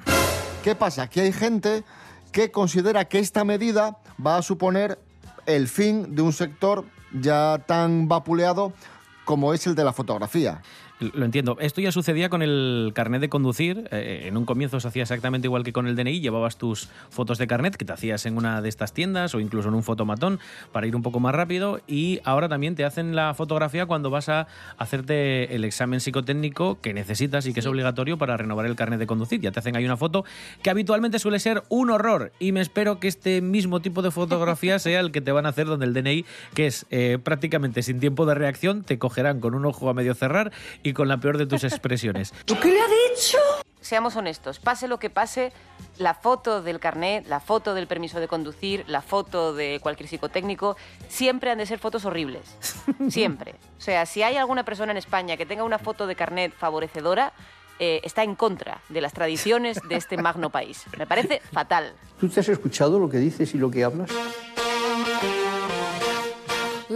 ¿Qué 0.62 0.74
pasa? 0.74 1.08
Que 1.08 1.22
hay 1.22 1.32
gente 1.32 1.84
que 2.32 2.50
considera 2.50 3.06
que 3.06 3.18
esta 3.18 3.44
medida 3.44 3.96
va 4.24 4.36
a 4.36 4.42
suponer 4.42 4.98
el 5.46 5.68
fin 5.68 6.14
de 6.14 6.20
un 6.20 6.34
sector 6.34 6.84
ya 7.18 7.64
tan 7.66 8.08
vapuleado 8.08 8.74
como 9.24 9.54
es 9.54 9.66
el 9.66 9.74
de 9.74 9.84
la 9.84 9.94
fotografía. 9.94 10.60
Lo 11.14 11.24
entiendo. 11.24 11.56
Esto 11.60 11.80
ya 11.80 11.92
sucedía 11.92 12.28
con 12.28 12.42
el 12.42 12.92
carnet 12.94 13.20
de 13.20 13.28
conducir. 13.28 13.88
Eh, 13.90 14.24
en 14.26 14.36
un 14.36 14.44
comienzo 14.44 14.78
se 14.80 14.88
hacía 14.88 15.02
exactamente 15.02 15.46
igual 15.48 15.64
que 15.64 15.72
con 15.72 15.86
el 15.86 15.96
DNI. 15.96 16.20
Llevabas 16.20 16.56
tus 16.56 16.88
fotos 17.10 17.38
de 17.38 17.46
carnet 17.46 17.76
que 17.76 17.84
te 17.84 17.92
hacías 17.92 18.24
en 18.26 18.36
una 18.36 18.62
de 18.62 18.68
estas 18.68 18.92
tiendas 18.92 19.34
o 19.34 19.40
incluso 19.40 19.68
en 19.68 19.74
un 19.74 19.82
fotomatón 19.82 20.38
para 20.70 20.86
ir 20.86 20.94
un 20.94 21.02
poco 21.02 21.20
más 21.20 21.34
rápido. 21.34 21.80
Y 21.86 22.20
ahora 22.24 22.48
también 22.48 22.74
te 22.74 22.84
hacen 22.84 23.16
la 23.16 23.34
fotografía 23.34 23.86
cuando 23.86 24.10
vas 24.10 24.28
a 24.28 24.46
hacerte 24.78 25.54
el 25.54 25.64
examen 25.64 26.00
psicotécnico 26.00 26.80
que 26.80 26.94
necesitas 26.94 27.46
y 27.46 27.52
que 27.52 27.60
es 27.60 27.66
obligatorio 27.66 28.18
para 28.18 28.36
renovar 28.36 28.66
el 28.66 28.76
carnet 28.76 28.98
de 28.98 29.06
conducir. 29.06 29.40
Ya 29.40 29.50
te 29.50 29.58
hacen 29.58 29.76
ahí 29.76 29.84
una 29.84 29.96
foto 29.96 30.24
que 30.62 30.70
habitualmente 30.70 31.18
suele 31.18 31.38
ser 31.40 31.62
un 31.68 31.90
horror. 31.90 32.32
Y 32.38 32.52
me 32.52 32.60
espero 32.60 33.00
que 33.00 33.08
este 33.08 33.40
mismo 33.40 33.80
tipo 33.80 34.02
de 34.02 34.10
fotografía 34.10 34.78
sea 34.78 35.00
el 35.00 35.10
que 35.10 35.20
te 35.20 35.32
van 35.32 35.46
a 35.46 35.50
hacer 35.50 35.66
donde 35.66 35.86
el 35.86 35.94
DNI, 35.94 36.24
que 36.54 36.66
es 36.66 36.86
eh, 36.90 37.18
prácticamente 37.22 37.82
sin 37.82 38.00
tiempo 38.00 38.26
de 38.26 38.34
reacción, 38.34 38.82
te 38.84 38.98
cogerán 38.98 39.40
con 39.40 39.54
un 39.54 39.66
ojo 39.66 39.88
a 39.88 39.94
medio 39.94 40.14
cerrar 40.14 40.52
y 40.82 40.91
con 40.92 41.08
la 41.08 41.18
peor 41.18 41.38
de 41.38 41.46
tus 41.46 41.64
expresiones. 41.64 42.32
¿Tú 42.44 42.58
qué 42.60 42.68
le 42.68 42.80
ha 42.80 42.86
dicho? 43.10 43.38
Seamos 43.80 44.14
honestos, 44.14 44.60
pase 44.60 44.86
lo 44.86 44.98
que 44.98 45.10
pase, 45.10 45.52
la 45.98 46.14
foto 46.14 46.62
del 46.62 46.78
carnet, 46.78 47.26
la 47.26 47.40
foto 47.40 47.74
del 47.74 47.88
permiso 47.88 48.20
de 48.20 48.28
conducir, 48.28 48.84
la 48.86 49.02
foto 49.02 49.54
de 49.54 49.80
cualquier 49.82 50.08
psicotécnico, 50.08 50.76
siempre 51.08 51.50
han 51.50 51.58
de 51.58 51.66
ser 51.66 51.80
fotos 51.80 52.04
horribles. 52.04 52.56
Siempre. 53.08 53.56
O 53.78 53.80
sea, 53.80 54.06
si 54.06 54.22
hay 54.22 54.36
alguna 54.36 54.64
persona 54.64 54.92
en 54.92 54.98
España 54.98 55.36
que 55.36 55.46
tenga 55.46 55.64
una 55.64 55.78
foto 55.78 56.06
de 56.06 56.14
carnet 56.14 56.52
favorecedora, 56.56 57.32
eh, 57.78 58.00
está 58.04 58.22
en 58.22 58.36
contra 58.36 58.80
de 58.88 59.00
las 59.00 59.12
tradiciones 59.12 59.80
de 59.88 59.96
este 59.96 60.16
magno 60.16 60.50
país. 60.50 60.84
Me 60.96 61.06
parece 61.06 61.40
fatal. 61.52 61.94
¿Tú 62.20 62.28
te 62.28 62.38
has 62.38 62.48
escuchado 62.48 63.00
lo 63.00 63.08
que 63.08 63.18
dices 63.18 63.54
y 63.54 63.58
lo 63.58 63.70
que 63.70 63.82
hablas? 63.82 64.10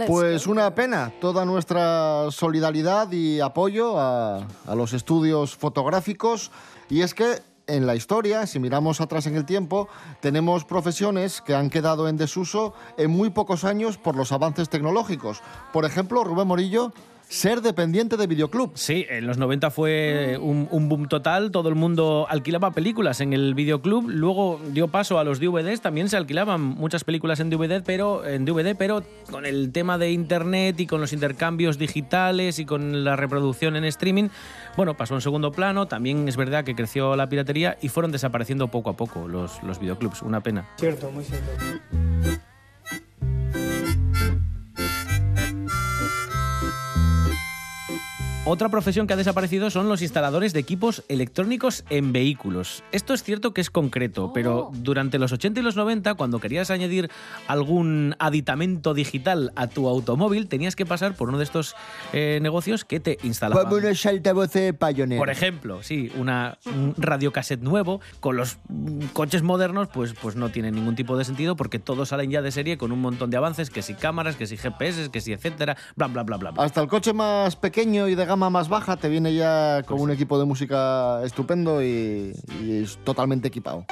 Pues 0.05 0.47
una 0.47 0.75
pena, 0.75 1.11
toda 1.19 1.45
nuestra 1.45 2.27
solidaridad 2.29 3.11
y 3.11 3.39
apoyo 3.39 3.97
a, 3.97 4.45
a 4.67 4.75
los 4.75 4.93
estudios 4.93 5.55
fotográficos. 5.55 6.51
Y 6.89 7.01
es 7.01 7.13
que 7.13 7.41
en 7.67 7.85
la 7.85 7.95
historia, 7.95 8.47
si 8.47 8.59
miramos 8.59 9.01
atrás 9.01 9.27
en 9.27 9.35
el 9.35 9.45
tiempo, 9.45 9.87
tenemos 10.21 10.63
profesiones 10.65 11.41
que 11.41 11.53
han 11.53 11.69
quedado 11.69 12.07
en 12.07 12.17
desuso 12.17 12.73
en 12.97 13.11
muy 13.11 13.29
pocos 13.29 13.63
años 13.63 13.97
por 13.97 14.15
los 14.15 14.31
avances 14.31 14.69
tecnológicos. 14.69 15.41
Por 15.73 15.83
ejemplo, 15.83 16.23
Rubén 16.23 16.47
Morillo 16.47 16.93
ser 17.29 17.61
dependiente 17.61 18.17
de 18.17 18.27
videoclub. 18.27 18.71
Sí, 18.75 19.05
en 19.09 19.27
los 19.27 19.37
90 19.37 19.69
fue 19.71 20.37
un, 20.39 20.67
un, 20.71 20.89
boom 20.89 21.07
total, 21.07 21.51
todo 21.51 21.69
el 21.69 21.75
mundo 21.75 22.25
alquilaba 22.29 22.71
películas 22.71 23.21
en 23.21 23.33
el 23.33 23.53
videoclub, 23.53 24.09
luego 24.09 24.59
dio 24.71 24.87
paso 24.87 25.19
a 25.19 25.23
los 25.23 25.39
DVDs, 25.39 25.81
también 25.81 26.09
se 26.09 26.17
alquilaban 26.17 26.61
muchas 26.61 27.03
películas 27.03 27.39
en 27.39 27.49
DVD, 27.49 27.83
pero 27.83 28.25
en 28.25 28.45
DVD, 28.45 28.75
pero 28.77 29.03
con 29.29 29.45
el 29.45 29.71
tema 29.71 29.97
de 29.97 30.11
internet 30.11 30.79
y 30.79 30.87
con 30.87 31.01
los 31.01 31.13
intercambios 31.13 31.77
digitales 31.77 32.59
y 32.59 32.65
con 32.65 33.03
la 33.03 33.15
reproducción 33.15 33.75
en 33.75 33.83
streaming, 33.85 34.29
bueno, 34.75 34.95
pasó 34.95 35.15
en 35.15 35.21
segundo 35.21 35.51
plano, 35.51 35.87
también 35.87 36.27
es 36.27 36.37
verdad 36.37 36.63
que 36.63 36.75
creció 36.75 37.15
la 37.15 37.27
piratería 37.27 37.77
y 37.81 37.89
fueron 37.89 38.11
desapareciendo 38.11 38.69
poco 38.69 38.89
a 38.89 38.95
poco 38.95 39.27
los, 39.27 39.61
los 39.63 39.79
videoclubs, 39.79 40.21
una 40.21 40.41
pena. 40.41 40.67
Cierto, 40.77 41.11
muy 41.11 41.23
cierto. 41.23 41.51
Otra 48.49 48.69
profesión 48.69 49.07
que 49.07 49.13
ha 49.13 49.17
desaparecido 49.17 49.69
son 49.69 49.89
los 49.89 50.01
instaladores 50.01 50.53
de 50.53 50.61
equipos 50.61 51.03
electrónicos 51.09 51.83
en 51.89 52.13
vehículos. 52.13 52.81
Esto 52.93 53.13
es 53.13 53.21
cierto 53.21 53.53
que 53.53 53.59
es 53.59 53.69
concreto, 53.69 54.31
pero 54.33 54.71
durante 54.71 55.19
los 55.19 55.33
80 55.33 55.59
y 55.59 55.63
los 55.63 55.75
90, 55.75 56.13
cuando 56.13 56.39
querías 56.39 56.71
añadir 56.71 57.11
algún 57.47 58.15
aditamento 58.19 58.93
digital 58.93 59.51
a 59.57 59.67
tu 59.67 59.89
automóvil, 59.89 60.47
tenías 60.47 60.77
que 60.77 60.85
pasar 60.85 61.13
por 61.13 61.27
uno 61.27 61.39
de 61.39 61.43
estos 61.43 61.75
eh, 62.13 62.39
negocios 62.41 62.85
que 62.85 63.01
te 63.01 63.17
instalaban. 63.21 63.65
Como 63.65 63.75
unos 63.75 64.05
altavoces 64.05 64.73
payoneros. 64.73 65.19
Por 65.19 65.29
ejemplo, 65.29 65.83
sí, 65.83 66.09
una, 66.15 66.57
un 66.67 66.95
radiocassette 66.97 67.61
nuevo 67.61 67.99
con 68.21 68.37
los 68.37 68.59
mm, 68.69 69.07
coches 69.11 69.43
modernos, 69.43 69.89
pues, 69.89 70.13
pues 70.13 70.37
no 70.37 70.51
tiene 70.51 70.71
ningún 70.71 70.95
tipo 70.95 71.17
de 71.17 71.25
sentido 71.25 71.57
porque 71.57 71.79
todos 71.79 72.07
salen 72.07 72.31
ya 72.31 72.41
de 72.41 72.53
serie 72.53 72.77
con 72.77 72.93
un 72.93 73.01
montón 73.01 73.29
de 73.29 73.35
avances, 73.35 73.69
que 73.69 73.81
si 73.81 73.93
cámaras, 73.93 74.37
que 74.37 74.47
si 74.47 74.55
GPS, 74.55 75.09
que 75.11 75.19
si 75.19 75.33
etcétera, 75.33 75.75
bla, 75.97 76.07
bla, 76.07 76.23
bla, 76.23 76.37
bla. 76.37 76.51
bla. 76.51 76.63
Hasta 76.63 76.79
el 76.79 76.87
coche 76.87 77.11
más 77.11 77.57
pequeño 77.57 78.07
y 78.07 78.15
de 78.15 78.25
gama 78.25 78.36
más 78.37 78.69
baja 78.69 78.97
te 78.97 79.09
viene 79.09 79.33
ya 79.33 79.83
con 79.83 79.99
un 79.99 80.11
equipo 80.11 80.39
de 80.39 80.45
música 80.45 81.23
estupendo 81.23 81.83
y, 81.83 82.33
es 82.69 82.97
totalmente 83.03 83.47
equipado. 83.47 83.85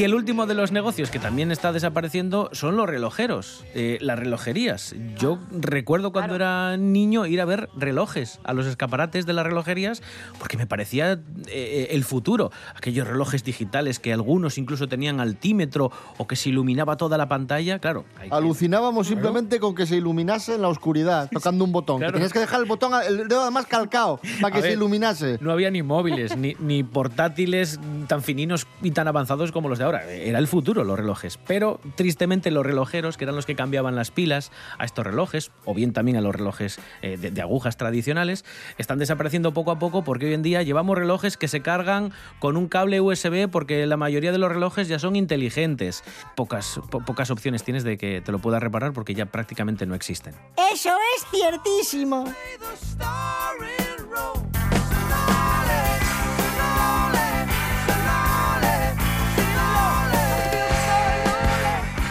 Y 0.00 0.04
el 0.04 0.14
último 0.14 0.46
de 0.46 0.54
los 0.54 0.72
negocios 0.72 1.10
que 1.10 1.18
también 1.18 1.52
está 1.52 1.72
desapareciendo 1.72 2.48
son 2.52 2.74
los 2.74 2.88
relojeros, 2.88 3.66
eh, 3.74 3.98
las 4.00 4.18
relojerías. 4.18 4.94
Yo 5.18 5.38
recuerdo 5.50 6.10
cuando 6.10 6.34
era 6.36 6.78
niño 6.78 7.26
ir 7.26 7.38
a 7.38 7.44
ver 7.44 7.68
relojes 7.76 8.40
a 8.44 8.54
los 8.54 8.64
escaparates 8.64 9.26
de 9.26 9.34
las 9.34 9.44
relojerías 9.44 10.02
porque 10.38 10.56
me 10.56 10.66
parecía 10.66 11.20
eh, 11.48 11.88
el 11.90 12.02
futuro. 12.04 12.50
Aquellos 12.74 13.06
relojes 13.06 13.44
digitales 13.44 13.98
que 13.98 14.10
algunos 14.14 14.56
incluso 14.56 14.88
tenían 14.88 15.20
altímetro 15.20 15.92
o 16.16 16.26
que 16.26 16.34
se 16.34 16.48
iluminaba 16.48 16.96
toda 16.96 17.18
la 17.18 17.28
pantalla, 17.28 17.78
claro. 17.78 18.06
que- 18.22 18.28
Alucinábamos 18.30 19.06
simplemente 19.06 19.60
con 19.60 19.74
que 19.74 19.84
se 19.84 19.96
iluminase 19.96 20.54
en 20.54 20.62
la 20.62 20.68
oscuridad, 20.68 21.28
tocando 21.34 21.62
un 21.62 21.72
botón. 21.72 21.98
Claro. 21.98 22.12
Que 22.14 22.20
tenías 22.20 22.32
que 22.32 22.38
dejar 22.38 22.60
el 22.62 22.66
botón, 22.66 22.92
el 23.06 23.28
dedo 23.28 23.42
además 23.42 23.66
calcado, 23.66 24.18
para 24.40 24.54
que 24.54 24.60
A 24.60 24.62
se 24.62 24.72
iluminase. 24.72 25.36
No 25.42 25.52
había 25.52 25.70
ni 25.70 25.82
móviles, 25.82 26.38
ni, 26.38 26.56
ni 26.58 26.84
portátiles 26.84 27.78
tan 28.08 28.22
fininos 28.22 28.66
y 28.80 28.92
tan 28.92 29.06
avanzados 29.06 29.52
como 29.52 29.68
los 29.68 29.76
de 29.76 29.84
ahora. 29.84 29.89
Era 29.96 30.38
el 30.38 30.46
futuro, 30.48 30.84
los 30.84 30.98
relojes. 30.98 31.38
Pero 31.46 31.80
tristemente 31.96 32.50
los 32.50 32.64
relojeros, 32.64 33.16
que 33.16 33.24
eran 33.24 33.36
los 33.36 33.46
que 33.46 33.54
cambiaban 33.56 33.96
las 33.96 34.10
pilas 34.10 34.50
a 34.78 34.84
estos 34.84 35.04
relojes, 35.06 35.50
o 35.64 35.74
bien 35.74 35.92
también 35.92 36.16
a 36.16 36.20
los 36.20 36.34
relojes 36.34 36.78
eh, 37.02 37.16
de, 37.16 37.30
de 37.30 37.40
agujas 37.42 37.76
tradicionales, 37.76 38.44
están 38.78 38.98
desapareciendo 38.98 39.52
poco 39.52 39.70
a 39.70 39.78
poco 39.78 40.02
porque 40.04 40.26
hoy 40.26 40.34
en 40.34 40.42
día 40.42 40.62
llevamos 40.62 40.96
relojes 40.98 41.36
que 41.36 41.48
se 41.48 41.60
cargan 41.62 42.12
con 42.38 42.56
un 42.56 42.68
cable 42.68 43.00
USB 43.00 43.48
porque 43.50 43.86
la 43.86 43.96
mayoría 43.96 44.32
de 44.32 44.38
los 44.38 44.50
relojes 44.50 44.88
ya 44.88 44.98
son 44.98 45.16
inteligentes. 45.16 46.02
Pocas, 46.36 46.80
po- 46.90 47.00
pocas 47.04 47.30
opciones 47.30 47.62
tienes 47.64 47.84
de 47.84 47.98
que 47.98 48.20
te 48.20 48.32
lo 48.32 48.38
puedas 48.38 48.62
reparar 48.62 48.92
porque 48.92 49.14
ya 49.14 49.26
prácticamente 49.26 49.86
no 49.86 49.94
existen. 49.94 50.34
Eso 50.72 50.90
es 51.16 51.26
ciertísimo. 51.30 52.24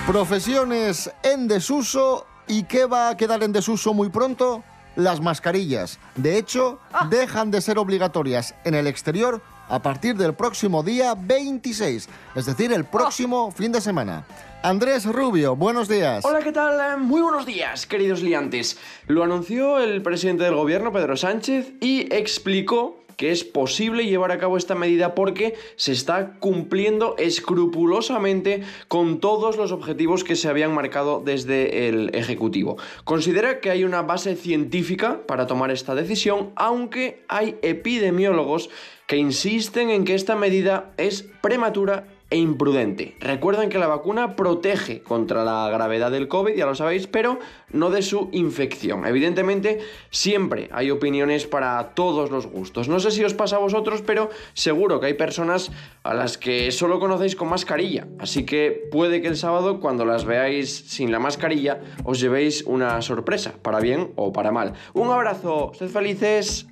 Profesiones 0.10 1.12
en 1.22 1.48
desuso 1.48 2.26
y 2.48 2.64
qué 2.64 2.88
va 2.88 3.10
a 3.10 3.16
quedar 3.16 3.44
en 3.44 3.52
desuso 3.52 3.94
muy 3.94 4.10
pronto? 4.10 4.64
Las 4.96 5.22
mascarillas. 5.22 6.00
De 6.16 6.40
hecho, 6.40 6.80
dejan 7.12 7.52
de 7.52 7.62
ser 7.62 7.78
obligatorias 7.78 8.56
en 8.64 8.74
el 8.74 8.88
exterior 8.88 9.40
a 9.68 9.84
partir 9.84 10.18
del 10.18 10.34
próximo 10.34 10.82
día 10.82 11.14
26, 11.14 12.10
es 12.34 12.46
decir, 12.48 12.74
el 12.74 12.86
próximo 12.86 13.52
fin 13.52 13.72
de 13.72 13.82
semana. 13.82 14.26
Andrés 14.64 15.06
Rubio, 15.06 15.56
buenos 15.56 15.88
días. 15.88 16.26
Hola, 16.26 16.40
¿qué 16.40 16.54
tal? 16.54 16.80
Eh, 16.80 16.98
Muy 16.98 17.22
buenos 17.22 17.46
días, 17.46 17.86
queridos 17.86 18.24
liantes. 18.24 18.80
Lo 19.06 19.24
anunció 19.24 19.78
el 19.78 20.02
presidente 20.02 20.44
del 20.44 20.56
gobierno, 20.56 20.92
Pedro 20.92 21.18
Sánchez, 21.18 21.74
y 21.82 22.12
explicó 22.12 22.98
que 23.20 23.32
es 23.32 23.44
posible 23.44 24.06
llevar 24.06 24.32
a 24.32 24.38
cabo 24.38 24.56
esta 24.56 24.76
medida 24.76 25.14
porque 25.14 25.56
se 25.76 25.92
está 25.92 26.40
cumpliendo 26.40 27.16
escrupulosamente 27.18 28.62
con 28.88 29.20
todos 29.20 29.58
los 29.58 29.74
objetivos 29.74 30.24
que 30.24 30.38
se 30.38 30.48
habían 30.48 30.74
marcado 30.74 31.22
desde 31.24 31.90
el 31.90 32.16
Ejecutivo. 32.16 32.78
Considera 33.04 33.60
que 33.60 33.72
hay 33.72 33.84
una 33.84 34.04
base 34.04 34.38
científica 34.38 35.20
para 35.28 35.48
tomar 35.48 35.70
esta 35.70 35.96
decisión, 35.96 36.52
aunque 36.56 37.26
hay 37.28 37.58
epidemiólogos 37.62 38.70
que 39.06 39.18
insisten 39.18 39.90
en 39.90 40.06
que 40.06 40.16
esta 40.16 40.38
medida 40.38 40.94
es 40.96 41.26
prematura 41.42 42.08
e 42.30 42.38
imprudente. 42.38 43.16
Recuerden 43.20 43.70
que 43.70 43.80
la 43.80 43.88
vacuna 43.88 44.36
protege 44.36 45.02
contra 45.02 45.44
la 45.44 45.70
gravedad 45.70 46.12
del 46.12 46.28
COVID, 46.28 46.56
ya 46.56 46.66
lo 46.66 46.76
sabéis, 46.76 47.08
pero 47.08 47.40
no 47.72 47.90
de 47.90 48.02
su 48.02 48.30
infección. 48.32 49.06
Evidentemente, 49.06 49.80
siempre 50.12 50.70
hay 50.72 50.92
opiniones 50.92 51.48
para 51.48 51.96
todos 51.96 52.30
los 52.30 52.48
gustos. 52.48 52.88
No 52.88 53.00
sé 53.00 53.12
si 53.12 53.24
os 53.24 53.34
pasa 53.34 53.56
a 53.56 53.60
vosotros, 53.60 54.04
pero 54.06 54.30
seguro 54.54 55.00
que 55.00 55.08
hay 55.08 55.14
personas 55.16 55.72
a 56.04 56.14
las 56.14 56.38
que 56.38 56.72
solo 56.72 57.00
conocéis 57.00 57.36
con 57.36 57.50
mascarilla. 57.50 58.08
Así 58.20 58.46
que 58.46 58.88
puede 58.92 59.22
que 59.22 59.28
el 59.28 59.38
sábado, 59.38 59.80
cuando 59.80 60.06
las 60.06 60.26
veáis 60.26 60.76
sin 60.90 61.12
la 61.12 61.20
mascarilla, 61.20 61.82
os 62.04 62.20
llevéis 62.20 62.64
una 62.64 63.02
sorpresa, 63.02 63.54
para 63.62 63.80
bien 63.80 64.12
o 64.16 64.32
para 64.32 64.52
mal. 64.52 64.74
Un 64.94 65.10
abrazo, 65.10 65.72
sed 65.74 65.90
felices. 65.90 66.68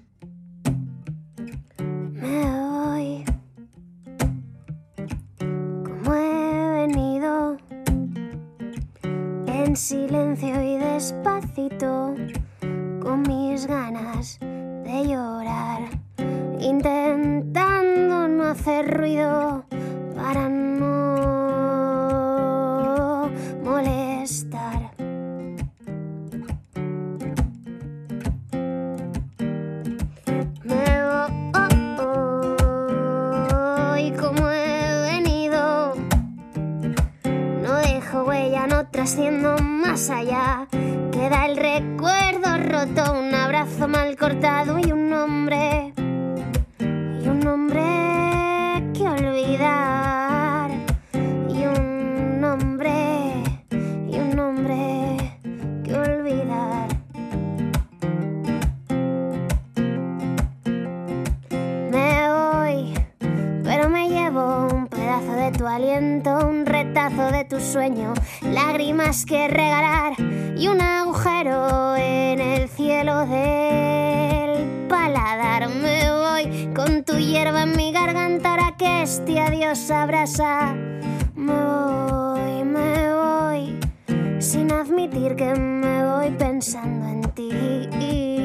silencio 9.78 10.62
y 10.64 10.78
despacito, 10.78 12.16
con 13.00 13.22
mis 13.22 13.68
ganas 13.68 14.40
de 14.40 15.08
llorar, 15.08 15.82
intentando 16.60 18.28
no 18.28 18.46
hacer 18.46 18.92
ruido 18.98 19.66
para 20.16 20.50
no 20.50 20.90
molestar. 23.64 24.90
Me 30.64 31.04
voy 33.92 34.12
como 34.14 34.50
he 34.50 35.02
venido, 35.12 35.94
no 37.62 37.76
dejo 37.76 38.24
huella, 38.24 38.66
no 38.66 38.88
trasciendo 38.88 39.56
allá. 39.98 40.68
Queda 41.12 41.48
el 41.48 41.58
recuerdo 41.58 42.56
roto, 42.70 43.20
un 43.20 43.34
abrazo 43.34 43.88
mal 43.88 44.16
cortado 44.16 44.78
y 44.78 44.92
un 44.92 45.07
voy 86.18 86.32
pensando 86.32 87.06
en 87.06 87.22
ti. 87.34 88.37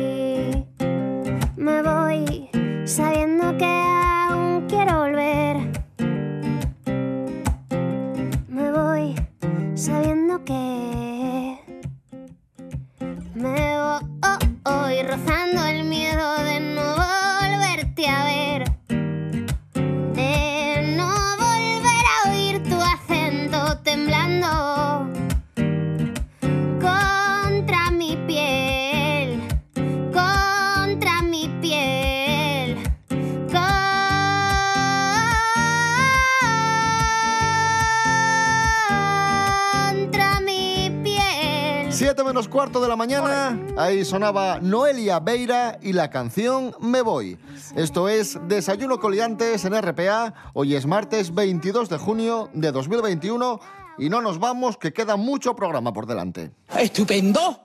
Cuarto 42.73 42.81
de 42.81 42.89
la 42.89 42.97
mañana, 42.97 43.61
ahí 43.77 44.03
sonaba 44.03 44.59
Noelia 44.59 45.21
Beira 45.21 45.79
y 45.83 45.93
la 45.93 46.09
canción 46.09 46.75
Me 46.81 47.03
Voy. 47.03 47.37
Esto 47.77 48.09
es 48.09 48.39
Desayuno 48.49 48.99
Coliantes 48.99 49.67
en 49.67 49.75
RPA, 49.79 50.33
hoy 50.55 50.75
es 50.75 50.87
martes 50.87 51.35
22 51.35 51.91
de 51.91 51.99
junio 51.99 52.49
de 52.55 52.73
2021 52.73 53.61
y 53.99 54.09
no 54.09 54.23
nos 54.23 54.39
vamos, 54.39 54.79
que 54.79 54.91
queda 54.95 55.17
mucho 55.17 55.55
programa 55.55 55.93
por 55.93 56.07
delante. 56.07 56.51
¡Estupendo! 56.79 57.61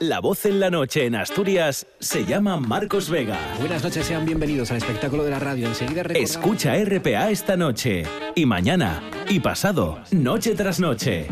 La 0.00 0.20
voz 0.20 0.44
en 0.44 0.60
la 0.60 0.68
noche 0.68 1.06
en 1.06 1.14
Asturias 1.14 1.86
se 1.98 2.26
llama 2.26 2.58
Marcos 2.58 3.08
Vega. 3.08 3.38
Buenas 3.60 3.82
noches, 3.82 4.04
sean 4.06 4.26
bienvenidos 4.26 4.70
al 4.72 4.76
espectáculo 4.78 5.24
de 5.24 5.30
la 5.30 5.38
radio. 5.38 5.68
Enseguida 5.68 6.02
recordamos- 6.02 6.30
Escucha 6.30 6.74
RPA 6.76 7.30
esta 7.30 7.56
noche 7.56 8.02
y 8.34 8.44
mañana 8.44 9.02
y 9.28 9.40
pasado, 9.40 10.00
noche 10.10 10.54
tras 10.54 10.80
noche. 10.80 11.28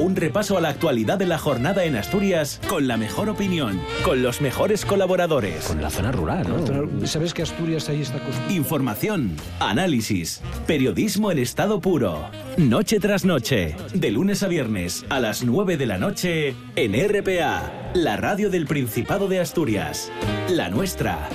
Un 0.00 0.16
repaso 0.16 0.56
a 0.56 0.62
la 0.62 0.70
actualidad 0.70 1.18
de 1.18 1.26
la 1.26 1.36
jornada 1.36 1.84
en 1.84 1.94
Asturias 1.94 2.58
con 2.70 2.88
la 2.88 2.96
mejor 2.96 3.28
opinión, 3.28 3.78
con 4.02 4.22
los 4.22 4.40
mejores 4.40 4.86
colaboradores. 4.86 5.66
Con 5.66 5.82
la 5.82 5.90
zona 5.90 6.10
rural, 6.10 6.46
¿no? 6.48 7.06
¿Sabes 7.06 7.34
que 7.34 7.42
Asturias 7.42 7.90
ahí 7.90 8.00
está? 8.00 8.18
Información, 8.48 9.36
análisis, 9.58 10.40
periodismo 10.66 11.30
en 11.30 11.38
estado 11.38 11.82
puro. 11.82 12.30
Noche 12.56 12.98
tras 12.98 13.26
noche, 13.26 13.76
de 13.92 14.10
lunes 14.10 14.42
a 14.42 14.48
viernes 14.48 15.04
a 15.10 15.20
las 15.20 15.44
9 15.44 15.76
de 15.76 15.84
la 15.84 15.98
noche 15.98 16.54
en 16.76 16.94
RPA, 16.94 17.70
la 17.92 18.16
radio 18.16 18.48
del 18.48 18.64
Principado 18.66 19.28
de 19.28 19.40
Asturias. 19.40 20.10
La 20.48 20.70
nuestra. 20.70 21.28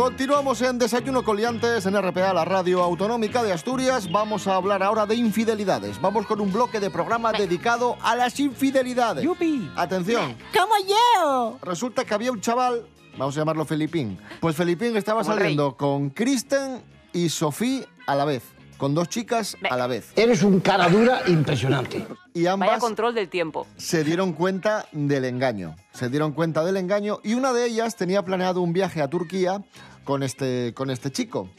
Continuamos 0.00 0.62
en 0.62 0.78
Desayuno 0.78 1.22
Coliantes 1.22 1.84
en 1.84 1.94
RPA, 1.94 2.32
la 2.32 2.46
radio 2.46 2.82
autonómica 2.82 3.42
de 3.42 3.52
Asturias. 3.52 4.10
Vamos 4.10 4.46
a 4.46 4.54
hablar 4.54 4.82
ahora 4.82 5.04
de 5.04 5.14
infidelidades. 5.14 6.00
Vamos 6.00 6.24
con 6.24 6.40
un 6.40 6.50
bloque 6.50 6.80
de 6.80 6.88
programa 6.88 7.32
dedicado 7.32 7.98
a 8.00 8.16
las 8.16 8.40
infidelidades. 8.40 9.28
Atención. 9.76 10.38
¡Como 10.58 10.72
yo! 10.88 11.58
Resulta 11.60 12.06
que 12.06 12.14
había 12.14 12.32
un 12.32 12.40
chaval, 12.40 12.86
vamos 13.18 13.36
a 13.36 13.40
llamarlo 13.40 13.66
Felipín. 13.66 14.18
Pues 14.40 14.56
Felipín 14.56 14.96
estaba 14.96 15.20
Como 15.20 15.34
saliendo 15.34 15.76
con 15.76 16.08
Kristen 16.08 16.80
y 17.12 17.28
Sofía 17.28 17.84
a 18.06 18.14
la 18.14 18.24
vez. 18.24 18.42
Con 18.78 18.94
dos 18.94 19.10
chicas 19.10 19.58
a 19.68 19.76
la 19.76 19.86
vez. 19.86 20.14
Eres 20.16 20.42
un 20.42 20.60
cara 20.60 20.88
dura 20.88 21.20
impresionante. 21.26 22.06
Y 22.32 22.44
Vaya 22.44 22.52
ambas 22.52 22.80
control 22.80 23.14
del 23.14 23.28
tiempo. 23.28 23.66
se 23.76 24.02
dieron 24.04 24.32
cuenta 24.32 24.86
del 24.92 25.26
engaño. 25.26 25.76
Se 25.92 26.08
dieron 26.08 26.32
cuenta 26.32 26.64
del 26.64 26.78
engaño 26.78 27.20
y 27.22 27.34
una 27.34 27.52
de 27.52 27.66
ellas 27.66 27.96
tenía 27.96 28.24
planeado 28.24 28.62
un 28.62 28.72
viaje 28.72 29.02
a 29.02 29.08
Turquía 29.08 29.62
con 30.04 30.22
este, 30.22 30.72
con 30.74 30.90
este 30.90 31.10
chico. 31.10 31.50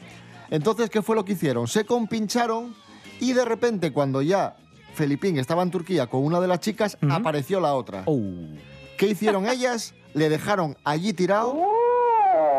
Entonces, 0.50 0.90
¿qué 0.90 1.02
fue 1.02 1.16
lo 1.16 1.24
que 1.24 1.32
hicieron? 1.32 1.66
Se 1.66 1.84
compincharon 1.84 2.74
y 3.20 3.32
de 3.32 3.44
repente, 3.44 3.92
cuando 3.92 4.20
ya 4.20 4.56
Felipín 4.94 5.38
estaba 5.38 5.62
en 5.62 5.70
Turquía 5.70 6.06
con 6.08 6.24
una 6.24 6.40
de 6.40 6.48
las 6.48 6.60
chicas, 6.60 6.98
apareció 7.10 7.60
la 7.60 7.74
otra. 7.74 8.04
¿Qué 8.98 9.06
hicieron 9.06 9.48
ellas? 9.48 9.94
Le 10.14 10.28
dejaron 10.28 10.76
allí 10.84 11.12
tirado 11.12 11.56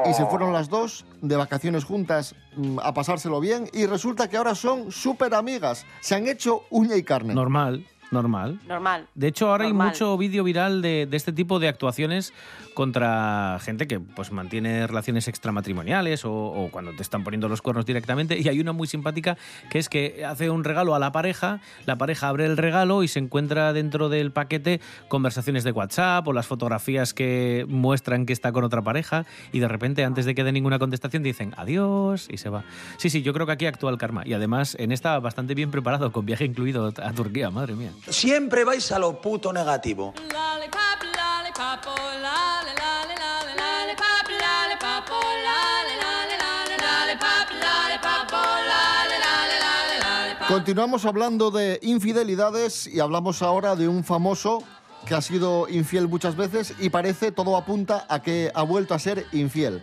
y 0.10 0.14
se 0.14 0.26
fueron 0.26 0.54
las 0.54 0.70
dos 0.70 1.06
de 1.22 1.36
vacaciones 1.36 1.84
juntas 1.84 2.36
mm, 2.56 2.80
a 2.82 2.94
pasárselo 2.94 3.40
bien 3.40 3.70
y 3.74 3.86
resulta 3.86 4.28
que 4.28 4.38
ahora 4.38 4.56
son 4.56 4.92
súper 4.92 5.34
amigas. 5.34 5.86
Se 6.02 6.16
han 6.16 6.28
hecho 6.28 6.64
uña 6.70 6.96
y 6.96 7.04
carne. 7.04 7.34
Normal, 7.34 7.86
normal. 8.12 8.60
Normal. 8.68 9.08
De 9.16 9.28
hecho, 9.28 9.50
ahora 9.50 9.66
hay 9.66 9.74
mucho 9.74 10.18
vídeo 10.18 10.44
viral 10.44 10.82
de, 10.82 11.08
de 11.10 11.18
este 11.18 11.34
tipo 11.34 11.60
de 11.60 11.68
actuaciones 11.68 12.34
contra 12.74 13.60
gente 13.62 13.88
que 13.88 14.00
pues 14.00 14.32
mantiene 14.32 14.88
relaciones 14.88 15.28
extramatrimoniales 15.28 16.26
o, 16.26 16.34
o 16.34 16.72
cuando 16.72 16.92
te 16.92 17.02
están 17.02 17.24
poniendo 17.24 17.48
los 17.48 17.62
cuernos 17.62 17.86
directamente. 17.86 18.40
Y 18.40 18.48
hay 18.48 18.60
una 18.60 18.72
muy 18.72 18.88
simpática 18.88 19.38
que 19.70 19.80
es 19.80 19.90
que 19.90 20.26
hace 20.26 20.50
un 20.50 20.64
regalo 20.64 20.96
a 20.96 21.00
la 21.00 21.12
pareja, 21.12 21.60
la 21.86 21.98
pareja 21.98 22.30
abre 22.30 22.46
el 22.46 22.58
regalo 22.58 23.04
y 23.04 23.08
se 23.08 23.20
encuentra 23.20 23.74
dentro 23.74 24.10
del 24.10 24.32
paquete 24.32 24.82
conversaciones 25.08 25.64
de 25.64 25.72
WhatsApp 25.72 26.28
o 26.28 26.34
las 26.34 26.48
fotografías 26.48 27.14
que 27.14 27.66
muestran 27.68 28.26
que 28.26 28.34
está 28.34 28.52
con 28.52 28.64
otra 28.64 28.82
pareja 28.82 29.26
y 29.52 29.60
de 29.60 29.68
repente 29.68 30.04
antes 30.04 30.26
de 30.26 30.36
que 30.36 30.44
dé 30.44 30.52
ninguna 30.52 30.80
contestación 30.80 31.24
dicen 31.24 31.54
adiós 31.58 32.28
y 32.32 32.38
se 32.38 32.50
va. 32.50 32.64
Sí, 32.98 33.10
sí, 33.10 33.22
yo 33.22 33.34
creo 33.34 33.46
que 33.46 33.54
aquí 33.54 33.66
actúa 33.66 33.92
el 33.92 33.98
karma 33.98 34.24
y 34.26 34.34
además 34.34 34.76
en 34.80 34.92
esta 34.92 35.20
bastante 35.20 35.54
bien 35.54 35.72
preparado 35.72 36.12
con 36.12 36.26
viaje 36.26 36.46
incluido 36.46 36.94
a 37.02 37.14
Turquía, 37.14 37.50
madre 37.50 37.76
mía. 37.76 37.92
Siempre 38.10 38.64
vais 38.64 38.92
a 38.92 39.00
lo 39.00 39.22
puto 39.22 39.54
negativo. 39.54 40.14
Continuamos 50.48 51.06
hablando 51.06 51.52
de 51.52 51.80
infidelidades 51.82 52.88
y 52.88 53.00
hablamos 53.00 53.42
ahora 53.42 53.76
de 53.76 53.88
un 53.88 54.04
famoso 54.04 54.62
que 55.06 55.16
ha 55.16 55.22
sido 55.22 55.68
infiel 55.70 56.08
muchas 56.08 56.36
veces 56.36 56.76
y 56.80 56.90
parece 56.90 57.32
todo 57.32 57.58
apunta 57.58 58.06
a 58.10 58.22
que 58.22 58.52
ha 58.54 58.64
vuelto 58.64 58.94
a 58.94 59.00
ser 59.00 59.26
infiel. 59.32 59.82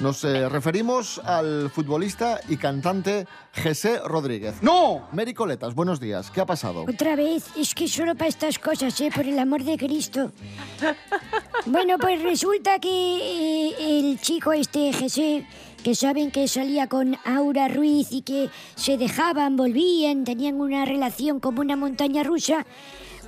Nos 0.00 0.22
eh, 0.22 0.48
referimos 0.48 1.18
al 1.24 1.70
futbolista 1.70 2.40
y 2.48 2.56
cantante 2.56 3.26
José 3.64 3.98
Rodríguez. 4.04 4.62
¡No! 4.62 5.08
Mary 5.12 5.34
Coletas, 5.34 5.74
buenos 5.74 5.98
días. 5.98 6.30
¿Qué 6.30 6.40
ha 6.40 6.46
pasado? 6.46 6.84
Otra 6.88 7.16
vez, 7.16 7.46
es 7.56 7.74
que 7.74 7.88
solo 7.88 8.14
para 8.14 8.28
estas 8.28 8.60
cosas, 8.60 9.00
¿eh? 9.00 9.10
Por 9.12 9.26
el 9.26 9.36
amor 9.38 9.64
de 9.64 9.76
Cristo. 9.76 10.32
Bueno, 11.66 11.98
pues 11.98 12.22
resulta 12.22 12.78
que 12.78 12.88
eh, 12.88 13.98
el 13.98 14.20
chico 14.20 14.52
este, 14.52 14.90
José, 14.92 15.44
que 15.82 15.94
saben 15.94 16.30
que 16.30 16.48
salía 16.48 16.86
con 16.86 17.18
Aura 17.26 17.68
Ruiz 17.68 18.08
y 18.10 18.22
que 18.22 18.48
se 18.74 18.96
dejaban, 18.96 19.56
volvían, 19.56 20.24
tenían 20.24 20.60
una 20.60 20.86
relación 20.86 21.40
como 21.40 21.60
una 21.60 21.76
montaña 21.76 22.22
rusa, 22.22 22.64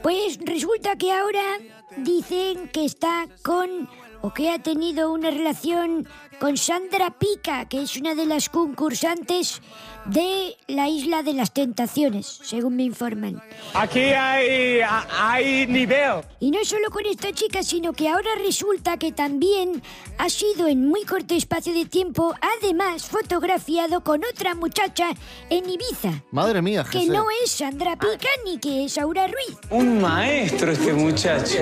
pues 0.02 0.38
resulta 0.42 0.96
que 0.96 1.12
ahora 1.12 1.58
dicen 1.98 2.68
que 2.68 2.86
está 2.86 3.26
con 3.42 3.90
o 4.22 4.32
que 4.32 4.50
ha 4.50 4.58
tenido 4.58 5.12
una 5.12 5.30
relación 5.30 6.06
con 6.40 6.56
Sandra 6.56 7.10
Pica, 7.18 7.68
que 7.68 7.82
es 7.82 7.96
una 7.96 8.14
de 8.14 8.24
las 8.24 8.48
concursantes 8.48 9.60
de 10.06 10.56
la 10.68 10.88
Isla 10.88 11.22
de 11.22 11.34
las 11.34 11.52
Tentaciones, 11.52 12.40
según 12.42 12.76
me 12.76 12.84
informan. 12.84 13.42
Aquí 13.74 14.00
hay, 14.00 14.80
hay 15.18 15.66
nivel. 15.66 16.22
Y 16.40 16.50
no 16.50 16.64
solo 16.64 16.90
con 16.90 17.04
esta 17.04 17.30
chica, 17.32 17.62
sino 17.62 17.92
que 17.92 18.08
ahora 18.08 18.30
resulta 18.42 18.96
que 18.96 19.12
también 19.12 19.82
ha 20.16 20.30
sido 20.30 20.66
en 20.66 20.88
muy 20.88 21.04
corto 21.04 21.34
espacio 21.34 21.74
de 21.74 21.84
tiempo, 21.84 22.34
además 22.58 23.04
fotografiado 23.06 24.02
con 24.02 24.22
otra 24.24 24.54
muchacha 24.54 25.10
en 25.50 25.68
Ibiza. 25.68 26.22
Madre 26.30 26.62
mía, 26.62 26.84
Que 26.90 27.00
José. 27.00 27.10
no 27.12 27.26
es 27.44 27.50
Sandra 27.50 27.96
Pica 27.96 28.28
ni 28.46 28.58
que 28.58 28.86
es 28.86 28.96
Aura 28.96 29.26
Ruiz. 29.26 29.58
Un 29.68 30.00
maestro 30.00 30.72
este 30.72 30.94
muchacho. 30.94 31.58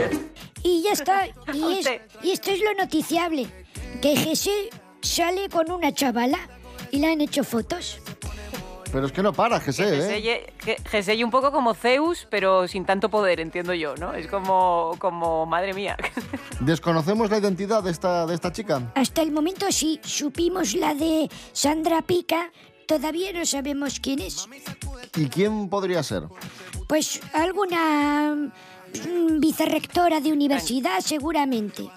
Y 0.62 0.82
ya 0.82 0.92
está. 0.92 1.26
Y, 1.52 1.78
es- 1.78 1.90
y 2.22 2.30
esto 2.30 2.50
es 2.50 2.60
lo 2.60 2.74
noticiable. 2.74 3.48
Que 4.00 4.16
Jesse 4.16 4.70
sale 5.00 5.48
con 5.48 5.70
una 5.70 5.92
chavala 5.92 6.38
y 6.90 6.98
le 6.98 7.12
han 7.12 7.20
hecho 7.20 7.44
fotos. 7.44 8.00
Pero 8.90 9.06
es 9.06 9.12
que 9.12 9.22
no 9.22 9.32
para, 9.32 9.60
José, 9.60 10.16
¿eh? 10.18 10.46
Geselle 10.86 11.22
un 11.24 11.30
poco 11.30 11.52
como 11.52 11.74
Zeus, 11.74 12.26
pero 12.30 12.66
sin 12.66 12.86
tanto 12.86 13.10
poder, 13.10 13.40
entiendo 13.40 13.74
yo, 13.74 13.94
¿no? 13.96 14.14
Es 14.14 14.28
como, 14.28 14.94
como 14.98 15.44
madre 15.44 15.74
mía. 15.74 15.96
Desconocemos 16.60 17.30
la 17.30 17.38
identidad 17.38 17.82
de 17.82 17.90
esta, 17.90 18.26
de 18.26 18.34
esta 18.34 18.50
chica. 18.50 18.90
Hasta 18.94 19.20
el 19.22 19.30
momento 19.30 19.70
sí 19.70 20.00
supimos 20.02 20.74
la 20.74 20.94
de 20.94 21.28
Sandra 21.52 22.00
Pica. 22.02 22.50
Todavía 22.86 23.32
no 23.34 23.44
sabemos 23.44 24.00
quién 24.00 24.20
es. 24.20 24.48
¿Y 25.14 25.28
quién 25.28 25.68
podría 25.68 26.02
ser? 26.02 26.22
Pues 26.86 27.20
alguna 27.34 28.50
vicerrectora 29.38 30.20
de 30.20 30.32
universidad 30.32 31.00
seguramente. 31.00 31.88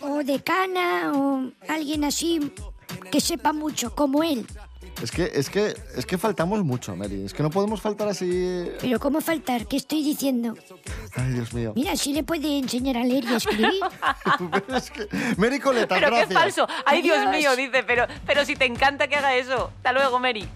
O 0.00 0.22
decana 0.22 1.12
o 1.14 1.50
alguien 1.68 2.04
así 2.04 2.52
que 3.10 3.20
sepa 3.20 3.52
mucho 3.52 3.94
como 3.94 4.22
él. 4.22 4.46
Es 5.02 5.10
que, 5.10 5.30
es 5.34 5.50
que, 5.50 5.74
es 5.96 6.06
que 6.06 6.16
faltamos 6.18 6.62
mucho, 6.64 6.94
Mary. 6.94 7.24
Es 7.24 7.34
que 7.34 7.42
no 7.42 7.50
podemos 7.50 7.80
faltar 7.80 8.08
así. 8.08 8.68
Pero 8.80 9.00
¿cómo 9.00 9.20
faltar? 9.20 9.66
¿Qué 9.66 9.76
estoy 9.76 10.02
diciendo? 10.04 10.54
Ay, 11.16 11.32
Dios 11.32 11.52
mío. 11.52 11.72
Mira, 11.74 11.96
sí 11.96 12.12
le 12.12 12.22
puede 12.22 12.58
enseñar 12.58 12.98
a 12.98 13.04
leer 13.04 13.24
y 13.24 13.28
a 13.28 13.36
escribir. 13.36 13.80
Mary 15.38 15.58
Coleta, 15.58 15.94
pero 15.94 16.08
gracias. 16.08 16.28
qué 16.28 16.34
falso. 16.34 16.66
Ay, 16.84 17.02
Dios 17.02 17.16
Adiós. 17.18 17.36
mío, 17.36 17.56
dice, 17.56 17.82
pero, 17.84 18.06
pero 18.26 18.44
si 18.44 18.54
te 18.54 18.64
encanta 18.64 19.08
que 19.08 19.16
haga 19.16 19.34
eso. 19.34 19.70
Hasta 19.78 19.92
luego, 19.92 20.18
Mary. 20.20 20.46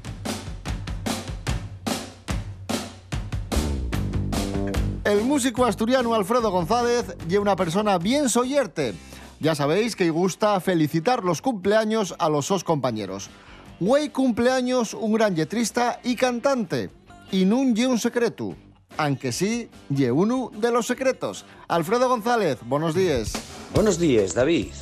El 5.07 5.23
músico 5.23 5.65
asturiano 5.65 6.15
Alfredo 6.15 6.51
González 6.51 7.15
y 7.31 7.37
una 7.37 7.55
persona 7.55 7.97
bien 7.97 8.29
soyerte. 8.29 8.93
Ya 9.39 9.55
sabéis 9.55 9.95
que 9.95 10.11
gusta 10.11 10.59
felicitar 10.59 11.23
los 11.23 11.41
cumpleaños 11.41 12.17
a 12.19 12.29
los 12.29 12.49
dos 12.49 12.65
compañeros. 12.65 13.31
Güey 13.79 14.09
cumpleaños 14.09 14.95
un 14.95 15.13
gran 15.13 15.37
letrista 15.37 16.01
y 16.03 16.17
cantante. 16.17 16.91
Y 17.31 17.45
nun 17.45 17.77
ye 17.77 17.87
un 17.87 18.01
secreto. 18.01 18.57
Aunque 18.97 19.31
sí, 19.31 19.71
ye 19.91 20.11
uno 20.11 20.51
de 20.53 20.73
los 20.73 20.89
secretos. 20.89 21.45
Alfredo 21.69 22.09
González, 22.09 22.59
buenos 22.67 22.97
días. 22.97 23.31
Buenos 23.73 24.01
días, 24.01 24.35
David. 24.35 24.73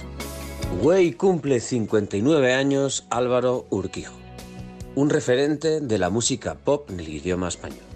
Güey 0.81 1.13
cumple 1.13 1.61
59 1.61 2.55
años 2.55 3.05
Álvaro 3.11 3.67
Urquijo, 3.69 4.15
un 4.95 5.11
referente 5.11 5.83
de 5.83 5.99
la 5.99 6.09
música 6.09 6.55
pop 6.55 6.89
en 6.89 7.01
el 7.01 7.11
idioma 7.11 7.49
español. 7.49 7.94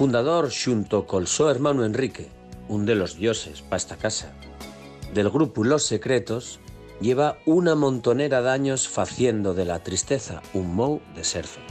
Fundador 0.00 0.48
junto 0.48 1.06
col 1.06 1.26
so 1.26 1.50
hermano 1.50 1.84
Enrique, 1.84 2.30
un 2.68 2.86
de 2.86 2.94
los 2.94 3.18
dioses 3.18 3.60
para 3.60 3.76
esta 3.76 3.98
casa, 3.98 4.32
del 5.12 5.28
grupo 5.28 5.62
Los 5.62 5.84
Secretos, 5.84 6.58
lleva 7.02 7.36
una 7.44 7.74
montonera 7.74 8.40
de 8.40 8.48
años 8.48 8.88
faciendo 8.88 9.52
de 9.52 9.66
la 9.66 9.82
tristeza 9.84 10.40
un 10.54 10.72
mou 10.74 11.04
de 11.12 11.20
ser 11.20 11.44
feliz. 11.44 11.68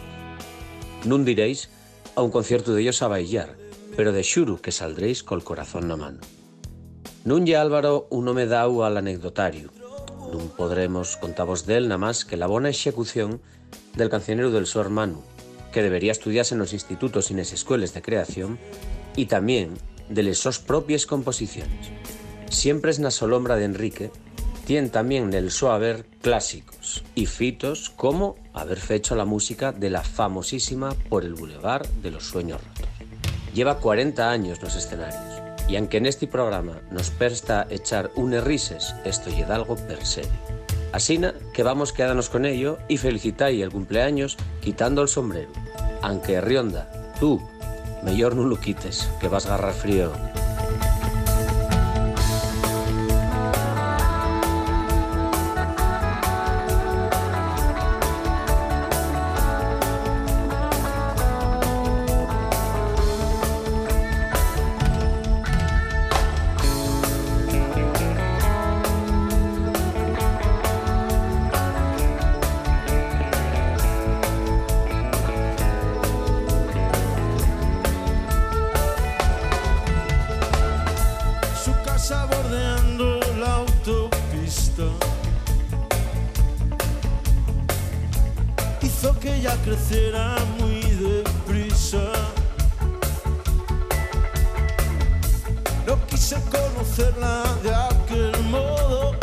Nun 1.09 1.25
diréis 1.25 1.73
a 2.13 2.21
un 2.21 2.29
concierto 2.29 2.77
de 2.77 2.85
ellos 2.85 3.01
a 3.01 3.09
bailar, 3.09 3.57
pero 3.97 4.13
de 4.13 4.21
xuru 4.21 4.61
que 4.61 4.69
saldréis 4.69 5.25
col 5.25 5.41
corazón 5.41 5.89
na 5.89 5.97
mano. 5.97 6.21
Nun 7.25 7.49
lle 7.49 7.57
Álvaro 7.57 8.05
un 8.13 8.29
nome 8.29 8.45
dau 8.45 8.85
al 8.85 9.01
anecdotario. 9.01 9.73
Non 10.29 10.53
podremos 10.53 11.17
contavos 11.17 11.65
del 11.65 11.89
na 11.89 11.97
más 11.97 12.29
que 12.29 12.37
la 12.37 12.45
bona 12.45 12.69
execución 12.69 13.41
del 13.97 14.13
cancionero 14.13 14.53
del 14.53 14.69
so 14.69 14.85
hermano, 14.85 15.25
que 15.71 15.82
debería 15.82 16.12
estudiarse 16.12 16.55
en 16.55 16.60
los 16.60 16.73
institutos 16.73 17.29
y 17.29 17.34
en 17.34 17.39
las 17.39 17.53
escuelas 17.53 17.93
de 17.93 18.01
creación, 18.01 18.60
y 19.15 19.25
también 19.25 19.73
de 20.10 20.34
sos 20.34 20.60
propias 20.60 21.05
composiciones. 21.05 21.89
Siempre 22.49 22.91
es 22.91 22.99
na 22.99 23.12
solombra 23.12 23.55
de 23.55 23.65
Enrique, 23.65 24.12
tiene 24.65 24.89
también 24.89 25.29
nel 25.29 25.49
so 25.49 25.71
haber 25.71 26.05
clásicos 26.21 27.03
y 27.15 27.25
fitos 27.25 27.89
como 27.89 28.38
haber 28.53 28.77
fecho 28.77 29.15
la 29.15 29.25
música 29.25 29.71
de 29.71 29.89
la 29.89 30.03
famosísima 30.03 30.93
Por 31.10 31.25
el 31.25 31.34
Boulevard 31.34 31.88
de 32.03 32.12
los 32.12 32.25
Sueños 32.29 32.62
Rotos. 32.62 32.89
Lleva 33.53 33.79
40 33.79 34.29
años 34.29 34.62
los 34.62 34.75
escenarios 34.75 35.41
y 35.67 35.75
aunque 35.75 35.97
en 35.97 36.05
este 36.05 36.27
programa 36.27 36.82
nos 36.91 37.10
presta 37.10 37.65
echar 37.69 38.12
une 38.15 38.41
rises, 38.41 38.93
esto 39.05 39.29
da 39.47 39.55
algo 39.55 39.75
per 39.75 40.05
serio. 40.05 40.59
Asina 40.91 41.34
que 41.54 41.63
vamos 41.63 41.93
quedarnos 41.93 42.30
con 42.30 42.45
ello 42.45 42.80
y 42.88 42.97
felicitai 42.97 43.62
el 43.62 43.71
cumpleaños 43.71 44.38
quitando 44.62 45.02
el 45.02 45.08
sombrero. 45.08 45.52
Aunque 46.02 46.41
Rionda, 46.41 47.13
tú, 47.19 47.41
mejor 48.04 48.36
no 48.36 48.45
lo 48.45 48.60
quites, 48.60 49.10
que 49.21 49.28
vas 49.28 49.45
a 49.45 49.54
agarrar 49.54 49.73
frío. 49.73 50.12
Su 82.10 82.15
casa 82.15 82.26
bordeando 82.26 83.19
la 83.39 83.58
autopista 83.58 84.84
hizo 88.82 89.19
que 89.19 89.36
ella 89.36 89.56
creciera 89.63 90.36
muy 90.58 90.82
deprisa. 90.82 92.02
No 95.86 96.04
quise 96.08 96.38
conocerla 96.50 97.43
de 97.62 97.76
aquel 97.76 98.43
modo. 98.45 99.15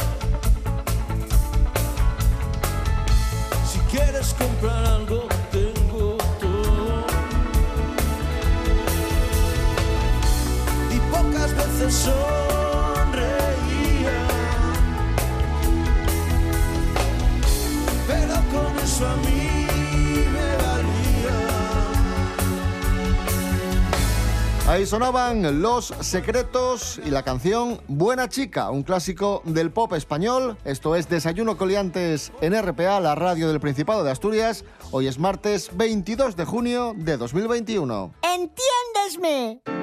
Si 3.69 3.81
quieres 3.91 4.33
comprar 4.35 4.87
algo, 4.87 5.27
tengo 5.51 6.17
todo. 6.41 7.07
y 10.95 10.99
pocas 11.11 11.53
veces. 11.57 12.46
Eso 18.97 19.07
a 19.07 19.17
mí 19.17 20.25
me 20.33 20.57
valía. 20.57 21.37
Ahí 24.69 24.87
sonaban 24.87 25.61
Los 25.61 25.93
Secretos 26.01 26.99
y 27.05 27.11
la 27.11 27.23
canción 27.23 27.81
Buena 27.89 28.29
Chica, 28.29 28.71
un 28.71 28.83
clásico 28.83 29.43
del 29.45 29.71
pop 29.71 29.93
español. 29.93 30.57
Esto 30.65 30.97
es 30.97 31.11
Desayuno 31.11 31.59
Coliantes 31.59 32.33
en 32.41 32.61
RPA, 32.61 33.01
la 33.01 33.15
radio 33.15 33.49
del 33.49 33.61
Principado 33.61 34.03
de 34.03 34.11
Asturias. 34.11 34.65
Hoy 34.93 35.09
es 35.09 35.19
martes 35.19 35.71
22 35.75 36.35
de 36.35 36.45
junio 36.47 36.95
de 36.97 37.19
2021. 37.19 38.15
¡Entiéndesme! 38.23 39.76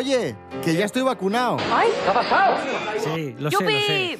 Oye, 0.00 0.34
que 0.64 0.74
ya 0.74 0.86
estoy 0.86 1.02
vacunado. 1.02 1.58
¡Ay! 1.70 1.90
¿Qué 2.02 2.08
ha 2.10 2.14
pasado? 2.14 2.56
Sí, 3.04 3.36
lo 3.38 3.50
sé, 3.50 3.62
lo 3.64 3.70
sé. 3.70 4.18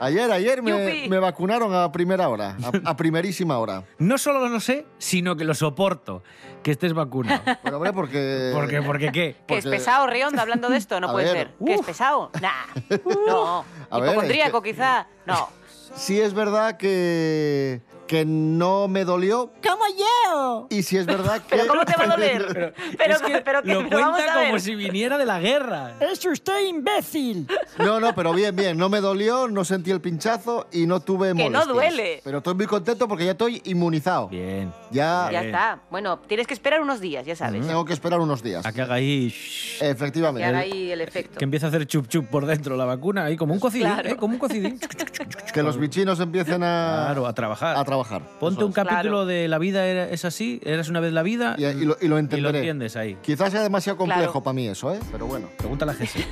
Ayer, 0.00 0.32
ayer 0.32 0.62
me, 0.62 0.70
Yupi. 0.70 1.08
me 1.10 1.18
vacunaron 1.18 1.74
a 1.74 1.92
primera 1.92 2.30
hora, 2.30 2.56
a, 2.84 2.90
a 2.90 2.96
primerísima 2.96 3.58
hora. 3.58 3.84
No 3.98 4.16
solo 4.16 4.48
lo 4.48 4.58
sé, 4.58 4.86
sino 4.96 5.36
que 5.36 5.44
lo 5.44 5.52
soporto, 5.52 6.22
que 6.62 6.70
estés 6.70 6.94
vacunado. 6.94 7.42
Pero 7.62 7.76
hombre, 7.76 7.92
porque... 7.92 8.52
¿Por 8.54 8.68
qué? 8.68 8.80
¿Por 8.80 8.98
qué 8.98 9.12
qué? 9.12 9.36
Que 9.46 9.58
es 9.58 9.66
pesado, 9.66 10.06
Rionda, 10.06 10.40
hablando 10.40 10.70
de 10.70 10.78
esto, 10.78 10.98
no 10.98 11.08
A 11.08 11.12
puede 11.12 11.26
ver, 11.30 11.36
ser. 11.48 11.66
Que 11.66 11.74
es 11.74 11.82
pesado. 11.82 12.30
Nah. 12.40 12.96
No. 13.26 13.66
A 13.90 13.98
ver, 13.98 14.08
Hipocondríaco, 14.12 14.56
es 14.58 14.62
que- 14.64 14.70
quizá. 14.72 15.08
No. 15.26 15.50
Sí 15.94 16.18
es 16.22 16.32
verdad 16.32 16.78
que, 16.78 17.82
que 18.08 18.24
no 18.24 18.88
me 18.88 19.04
dolió. 19.04 19.52
¡Como 19.62 19.84
yo! 19.96 20.66
Y 20.70 20.82
si 20.82 20.96
es 20.96 21.06
verdad 21.06 21.40
que... 21.42 21.50
¿Pero 21.56 21.68
cómo 21.68 21.84
te 21.84 21.94
va 21.96 22.04
a 22.04 22.06
doler? 22.16 22.46
Pero, 22.52 22.72
Pero- 22.98 23.14
es 23.14 23.22
que 23.22 23.38
pero 23.42 23.62
que- 23.62 23.74
lo 23.74 23.84
pero 23.88 23.98
vamos 24.00 24.16
cuenta 24.16 24.32
a 24.34 24.36
ver. 24.38 24.46
como 24.48 24.58
si 24.58 24.74
viniera 24.74 25.16
de 25.18 25.26
la 25.26 25.38
guerra. 25.38 25.92
¡Es 26.00 26.24
usted 26.24 26.66
imbécil! 26.66 27.46
No, 27.78 28.00
no, 28.00 28.14
pero 28.14 28.32
bien, 28.32 28.56
bien. 28.56 28.76
No 28.76 28.88
me 28.88 29.00
dolió, 29.00 29.46
no 29.46 29.64
sentí 29.64 29.90
el 29.92 30.00
pinchazo 30.00 30.66
y 30.72 30.86
no 30.86 30.98
tuve 31.00 31.28
Que 31.28 31.34
no 31.34 31.44
molestias. 31.44 31.68
duele. 31.68 32.20
Pero 32.24 32.38
estoy 32.38 32.54
muy 32.54 32.66
contento 32.66 33.06
porque 33.06 33.24
ya 33.26 33.32
estoy 33.32 33.60
inmunizado. 33.66 34.28
Bien. 34.28 34.72
Ya, 34.90 35.28
Ya 35.30 35.42
está. 35.44 35.80
Bueno, 35.90 36.18
tienes 36.20 36.46
que 36.46 36.54
esperar 36.54 36.80
unos 36.80 37.00
días, 37.00 37.24
ya 37.26 37.36
sabes. 37.36 37.66
tengo 37.66 37.84
que 37.84 37.92
esperar 37.92 38.18
unos 38.20 38.42
días. 38.42 38.64
A 38.66 38.72
que 38.72 38.80
haga 38.82 38.94
ahí... 38.94 39.34
Que 39.78 39.90
Efectivamente. 39.90 40.44
haga 40.48 40.60
ahí 40.60 40.90
el 40.90 41.00
efecto. 41.02 41.38
Que 41.38 41.44
empiece 41.44 41.66
a 41.66 41.68
hacer 41.68 41.86
chup 41.86 42.08
chup 42.08 42.26
por 42.26 42.46
dentro 42.46 42.76
la 42.76 42.84
vacuna, 42.86 43.24
ahí 43.26 43.36
como 43.36 43.52
un 43.52 43.60
cocidín, 43.60 43.86
Claro. 43.88 44.08
¿eh? 44.08 44.16
como 44.16 44.32
un 44.34 44.38
cocidín. 44.38 44.78
Que 45.52 45.62
los 45.62 45.78
bichinos 45.78 46.20
empiecen 46.20 46.62
a, 46.62 47.04
Claro, 47.06 47.26
a 47.26 47.32
trabajar. 47.34 47.76
a 47.76 47.84
trabajar. 47.84 48.22
Ponte 48.38 48.62
un 48.64 48.72
capítulo 48.72 49.26
de 49.26 49.48
La 49.48 49.58
vida 49.58 49.86
es 50.08 50.24
así, 50.24 50.60
eras 50.64 50.88
una 50.88 51.00
vez 51.00 51.12
la 51.12 51.22
vida 51.22 51.56
Y, 51.58 51.64
y 51.64 51.84
lo, 51.84 51.96
y 52.00 52.06
lo 52.08 52.18
entenderé. 52.18 52.58
entiendes 52.58 52.96
ahí. 52.96 53.16
Quizás 53.22 53.50
sea 53.52 53.62
demasiado 53.62 53.96
complejo 53.96 54.20
Claro. 54.32 54.42
para 54.44 54.54
mí 54.54 54.68
eso, 54.68 54.92
¿eh? 54.92 55.00
Pero 55.10 55.26
bueno. 55.26 55.48
Pregúntale 55.56 55.92
a 55.92 55.94
Jesse. 55.94 56.26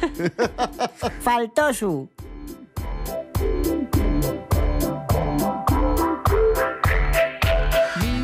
Faltó 1.21 1.73
su. 1.75 2.09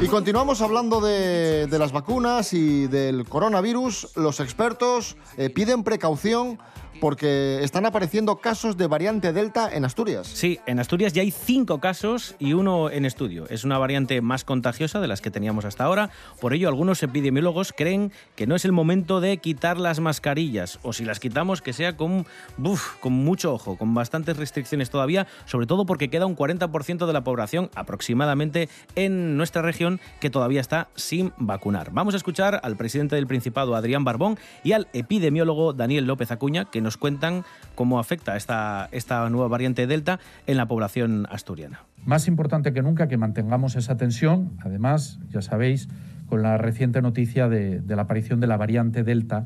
Y 0.01 0.09
continuamos 0.09 0.61
hablando 0.63 1.01
de, 1.01 1.67
de 1.69 1.79
las 1.79 1.93
vacunas 1.93 2.53
y 2.55 2.89
del 2.89 3.25
coronavirus. 3.29 4.09
Los 4.17 4.41
expertos 4.41 5.17
eh, 5.37 5.49
piden 5.49 5.85
precaución 5.85 6.59
porque 7.03 7.65
están 7.65 7.85
apareciendo 7.85 8.37
casos 8.37 8.77
de 8.77 8.87
variante 8.87 9.33
Delta 9.33 9.69
en 9.75 9.85
Asturias. 9.85 10.29
Sí, 10.29 10.61
en 10.67 10.79
Asturias 10.79 11.13
ya 11.13 11.23
hay 11.23 11.33
cinco 11.33 11.81
casos 11.81 12.37
y 12.39 12.53
uno 12.53 12.91
en 12.91 13.05
estudio. 13.05 13.45
Es 13.51 13.65
una 13.65 13.77
variante 13.77 14.21
más 14.21 14.45
contagiosa 14.45 15.01
de 15.01 15.09
las 15.09 15.21
que 15.21 15.33
teníamos 15.33 15.65
hasta 15.65 15.83
ahora. 15.83 16.11
Por 16.41 16.55
ello, 16.55 16.69
algunos 16.69 17.03
epidemiólogos 17.03 17.73
creen 17.77 18.13
que 18.37 18.47
no 18.47 18.55
es 18.55 18.65
el 18.65 18.71
momento 18.71 19.21
de 19.21 19.39
quitar 19.39 19.79
las 19.79 19.99
mascarillas. 19.99 20.79
O 20.85 20.93
si 20.93 21.05
las 21.05 21.19
quitamos, 21.19 21.61
que 21.61 21.73
sea 21.73 21.97
con, 21.97 22.25
buf, 22.57 22.95
con 23.01 23.15
mucho 23.15 23.53
ojo, 23.53 23.77
con 23.77 23.95
bastantes 23.95 24.37
restricciones 24.37 24.89
todavía, 24.89 25.27
sobre 25.45 25.67
todo 25.67 25.85
porque 25.87 26.09
queda 26.09 26.27
un 26.27 26.37
40% 26.37 27.05
de 27.05 27.13
la 27.13 27.25
población 27.25 27.69
aproximadamente 27.75 28.69
en 28.95 29.37
nuestra 29.37 29.63
región 29.63 29.99
que 30.21 30.31
todavía 30.31 30.61
está 30.61 30.87
sin 30.95 31.33
vacunar. 31.37 31.91
Vamos 31.91 32.15
a 32.15 32.19
escuchar 32.19 32.61
al 32.63 32.77
presidente 32.77 33.17
del 33.17 33.27
Principado, 33.27 33.75
Adrián 33.75 34.05
Barbón, 34.05 34.39
y 34.63 34.71
al 34.71 34.87
epidemiólogo 34.93 35.73
Daniel 35.73 36.05
López 36.05 36.31
Acuña, 36.31 36.67
que 36.67 36.81
nos 36.81 36.92
cuentan 36.97 37.45
cómo 37.75 37.99
afecta 37.99 38.37
esta, 38.37 38.89
esta 38.93 39.29
nueva 39.31 39.49
variante 39.49 39.87
Delta 39.87 40.21
en 40.47 40.57
la 40.57 40.67
población 40.67 41.27
asturiana. 41.31 41.85
Más 42.05 42.29
importante 42.29 42.73
que 42.73 42.83
nunca 42.83 43.09
que 43.09 43.17
mantengamos 43.17 43.77
esa 43.77 43.97
tensión, 43.97 44.53
además, 44.65 45.21
ya 45.31 45.43
sabéis, 45.43 45.89
con 46.29 46.43
la 46.43 46.59
reciente 46.59 47.03
noticia 47.03 47.49
de, 47.49 47.81
de 47.81 47.97
la 47.97 48.03
aparición 48.03 48.41
de 48.41 48.47
la 48.47 48.57
variante 48.57 49.05
Delta 49.05 49.45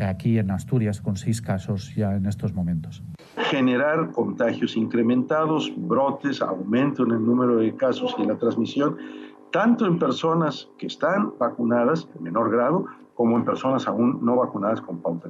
aquí 0.00 0.38
en 0.38 0.50
Asturias, 0.50 1.00
con 1.00 1.16
seis 1.16 1.40
casos 1.40 1.94
ya 1.94 2.16
en 2.16 2.26
estos 2.26 2.52
momentos. 2.52 3.02
generar 3.50 4.10
contagios 4.10 4.76
incrementados, 4.76 5.72
brotes, 5.76 6.42
aumento 6.42 7.04
en 7.04 7.12
el 7.12 7.24
número 7.24 7.56
de 7.56 7.76
casos 7.76 8.14
y 8.18 8.22
en 8.22 8.28
la 8.28 8.36
transmisión, 8.36 8.96
tanto 9.52 9.86
en 9.86 9.98
personas 9.98 10.68
que 10.78 10.86
están 10.88 11.32
vacunadas 11.38 12.08
en 12.16 12.24
menor 12.24 12.50
grado 12.50 12.86
como 13.14 13.36
en 13.36 13.44
personas 13.44 13.86
aún 13.86 14.18
no 14.22 14.34
vacunadas 14.34 14.80
con 14.80 14.98
pauta. 14.98 15.28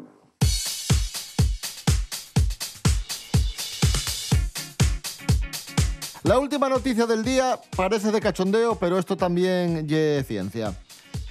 La 6.24 6.38
última 6.38 6.70
noticia 6.70 7.04
del 7.04 7.22
día 7.22 7.60
parece 7.76 8.10
de 8.10 8.18
cachondeo, 8.18 8.76
pero 8.76 8.98
esto 8.98 9.14
también 9.14 9.86
es 9.90 10.26
ciencia. 10.26 10.72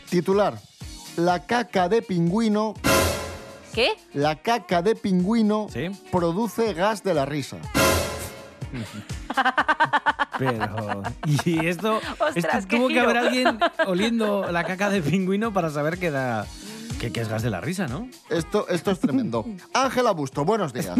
Titular. 0.08 0.60
La 1.17 1.47
caca 1.47 1.89
de 1.89 2.03
pingüino, 2.03 2.75
¿Qué? 3.73 3.93
la 4.13 4.36
caca 4.36 4.84
de 4.84 4.95
pingüino 4.95 5.65
produce 6.12 6.75
gas 6.75 7.03
de 7.03 7.15
la 7.15 7.25
risa. 7.25 7.58
Pero. 10.39 11.03
Y 11.45 11.67
esto. 11.67 11.99
Ostras, 12.19 12.36
esto 12.36 12.77
tuvo 12.77 12.88
que 12.88 12.99
haber 12.99 13.17
alguien 13.17 13.60
oliendo 13.88 14.51
la 14.51 14.63
caca 14.63 14.89
de 14.89 15.01
pingüino 15.01 15.53
para 15.53 15.69
saber 15.69 15.99
que 15.99 16.10
da. 16.12 16.47
Que, 17.04 17.12
que 17.12 17.20
es 17.20 17.28
gas 17.28 17.44
de 17.44 17.50
la 17.50 17.60
risa, 17.60 17.86
¿no? 17.88 18.08
Esto, 18.30 18.66
esto 18.70 18.92
es 18.92 19.00
tremendo. 19.02 19.46
Ángela 19.74 20.12
Busto, 20.12 20.46
buenos 20.46 20.72
días. 20.72 20.98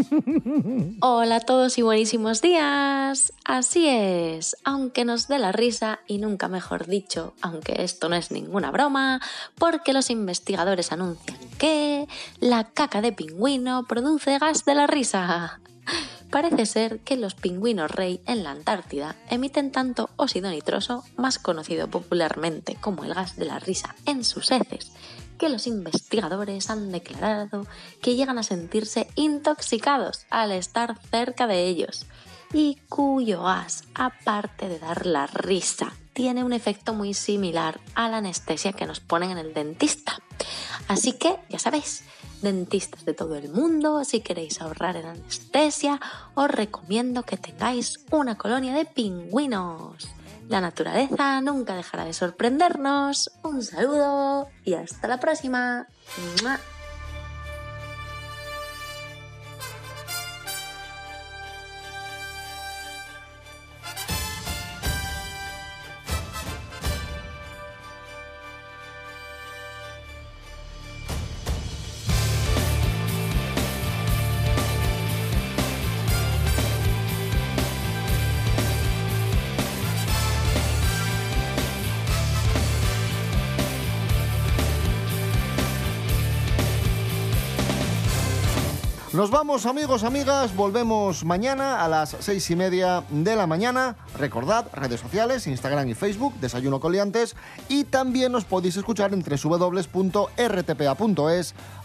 Hola 1.00 1.36
a 1.36 1.40
todos 1.40 1.78
y 1.78 1.82
buenísimos 1.82 2.42
días. 2.42 3.32
Así 3.46 3.88
es, 3.88 4.54
aunque 4.64 5.06
nos 5.06 5.28
dé 5.28 5.38
la 5.38 5.50
risa 5.50 6.00
y 6.06 6.18
nunca 6.18 6.46
mejor 6.48 6.88
dicho, 6.88 7.32
aunque 7.40 7.84
esto 7.84 8.10
no 8.10 8.16
es 8.16 8.30
ninguna 8.30 8.70
broma, 8.70 9.22
porque 9.54 9.94
los 9.94 10.10
investigadores 10.10 10.92
anuncian 10.92 11.38
que 11.56 12.06
la 12.38 12.64
caca 12.64 13.00
de 13.00 13.12
pingüino 13.12 13.84
produce 13.84 14.38
gas 14.38 14.66
de 14.66 14.74
la 14.74 14.86
risa. 14.86 15.58
Parece 16.30 16.66
ser 16.66 16.98
que 16.98 17.16
los 17.16 17.34
pingüinos 17.34 17.90
rey 17.90 18.20
en 18.26 18.42
la 18.42 18.50
Antártida 18.50 19.16
emiten 19.30 19.72
tanto 19.72 20.10
óxido 20.16 20.50
nitroso, 20.50 21.02
más 21.16 21.38
conocido 21.38 21.88
popularmente 21.88 22.76
como 22.78 23.04
el 23.04 23.14
gas 23.14 23.36
de 23.36 23.46
la 23.46 23.58
risa, 23.58 23.94
en 24.04 24.22
sus 24.24 24.50
heces, 24.50 24.92
que 25.44 25.50
los 25.50 25.66
investigadores 25.66 26.70
han 26.70 26.90
declarado 26.90 27.66
que 28.00 28.14
llegan 28.14 28.38
a 28.38 28.42
sentirse 28.42 29.08
intoxicados 29.14 30.24
al 30.30 30.52
estar 30.52 30.98
cerca 31.10 31.46
de 31.46 31.66
ellos 31.66 32.06
y 32.54 32.78
cuyo 32.88 33.42
gas, 33.42 33.84
aparte 33.94 34.70
de 34.70 34.78
dar 34.78 35.04
la 35.04 35.26
risa, 35.26 35.92
tiene 36.14 36.44
un 36.44 36.54
efecto 36.54 36.94
muy 36.94 37.12
similar 37.12 37.78
a 37.94 38.08
la 38.08 38.18
anestesia 38.18 38.72
que 38.72 38.86
nos 38.86 39.00
ponen 39.00 39.32
en 39.32 39.36
el 39.36 39.52
dentista. 39.52 40.18
Así 40.88 41.12
que, 41.12 41.36
ya 41.50 41.58
sabéis, 41.58 42.04
dentistas 42.40 43.04
de 43.04 43.12
todo 43.12 43.34
el 43.34 43.50
mundo, 43.50 44.02
si 44.04 44.20
queréis 44.20 44.62
ahorrar 44.62 44.96
en 44.96 45.04
anestesia, 45.04 46.00
os 46.34 46.50
recomiendo 46.50 47.24
que 47.24 47.36
tengáis 47.36 48.00
una 48.10 48.38
colonia 48.38 48.72
de 48.72 48.86
pingüinos. 48.86 50.08
La 50.48 50.60
naturaleza 50.60 51.40
nunca 51.40 51.74
dejará 51.74 52.04
de 52.04 52.12
sorprendernos. 52.12 53.30
Un 53.42 53.62
saludo 53.62 54.48
y 54.64 54.74
hasta 54.74 55.08
la 55.08 55.18
próxima. 55.18 55.86
Nos 89.24 89.30
vamos, 89.30 89.64
amigos, 89.64 90.04
amigas. 90.04 90.54
Volvemos 90.54 91.24
mañana 91.24 91.82
a 91.82 91.88
las 91.88 92.14
seis 92.20 92.50
y 92.50 92.56
media 92.56 93.04
de 93.08 93.34
la 93.34 93.46
mañana. 93.46 93.96
Recordad, 94.18 94.66
redes 94.74 95.00
sociales, 95.00 95.46
Instagram 95.46 95.88
y 95.88 95.94
Facebook, 95.94 96.34
Desayuno 96.42 96.78
Coliantes. 96.78 97.34
Y 97.70 97.84
también 97.84 98.32
nos 98.32 98.44
podéis 98.44 98.76
escuchar 98.76 99.14
en 99.14 99.24
www.rtpa.es, 99.24 99.94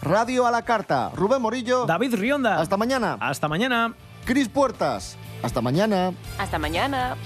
Radio 0.02 0.46
a 0.46 0.50
la 0.50 0.66
Carta. 0.66 1.12
Rubén 1.14 1.40
Morillo. 1.40 1.86
David 1.86 2.14
Rionda. 2.16 2.60
Hasta 2.60 2.76
mañana. 2.76 3.16
Hasta 3.18 3.48
mañana. 3.48 3.94
Cris 4.26 4.50
Puertas. 4.50 5.16
Hasta 5.42 5.62
mañana. 5.62 6.12
Hasta 6.36 6.58
mañana. 6.58 7.16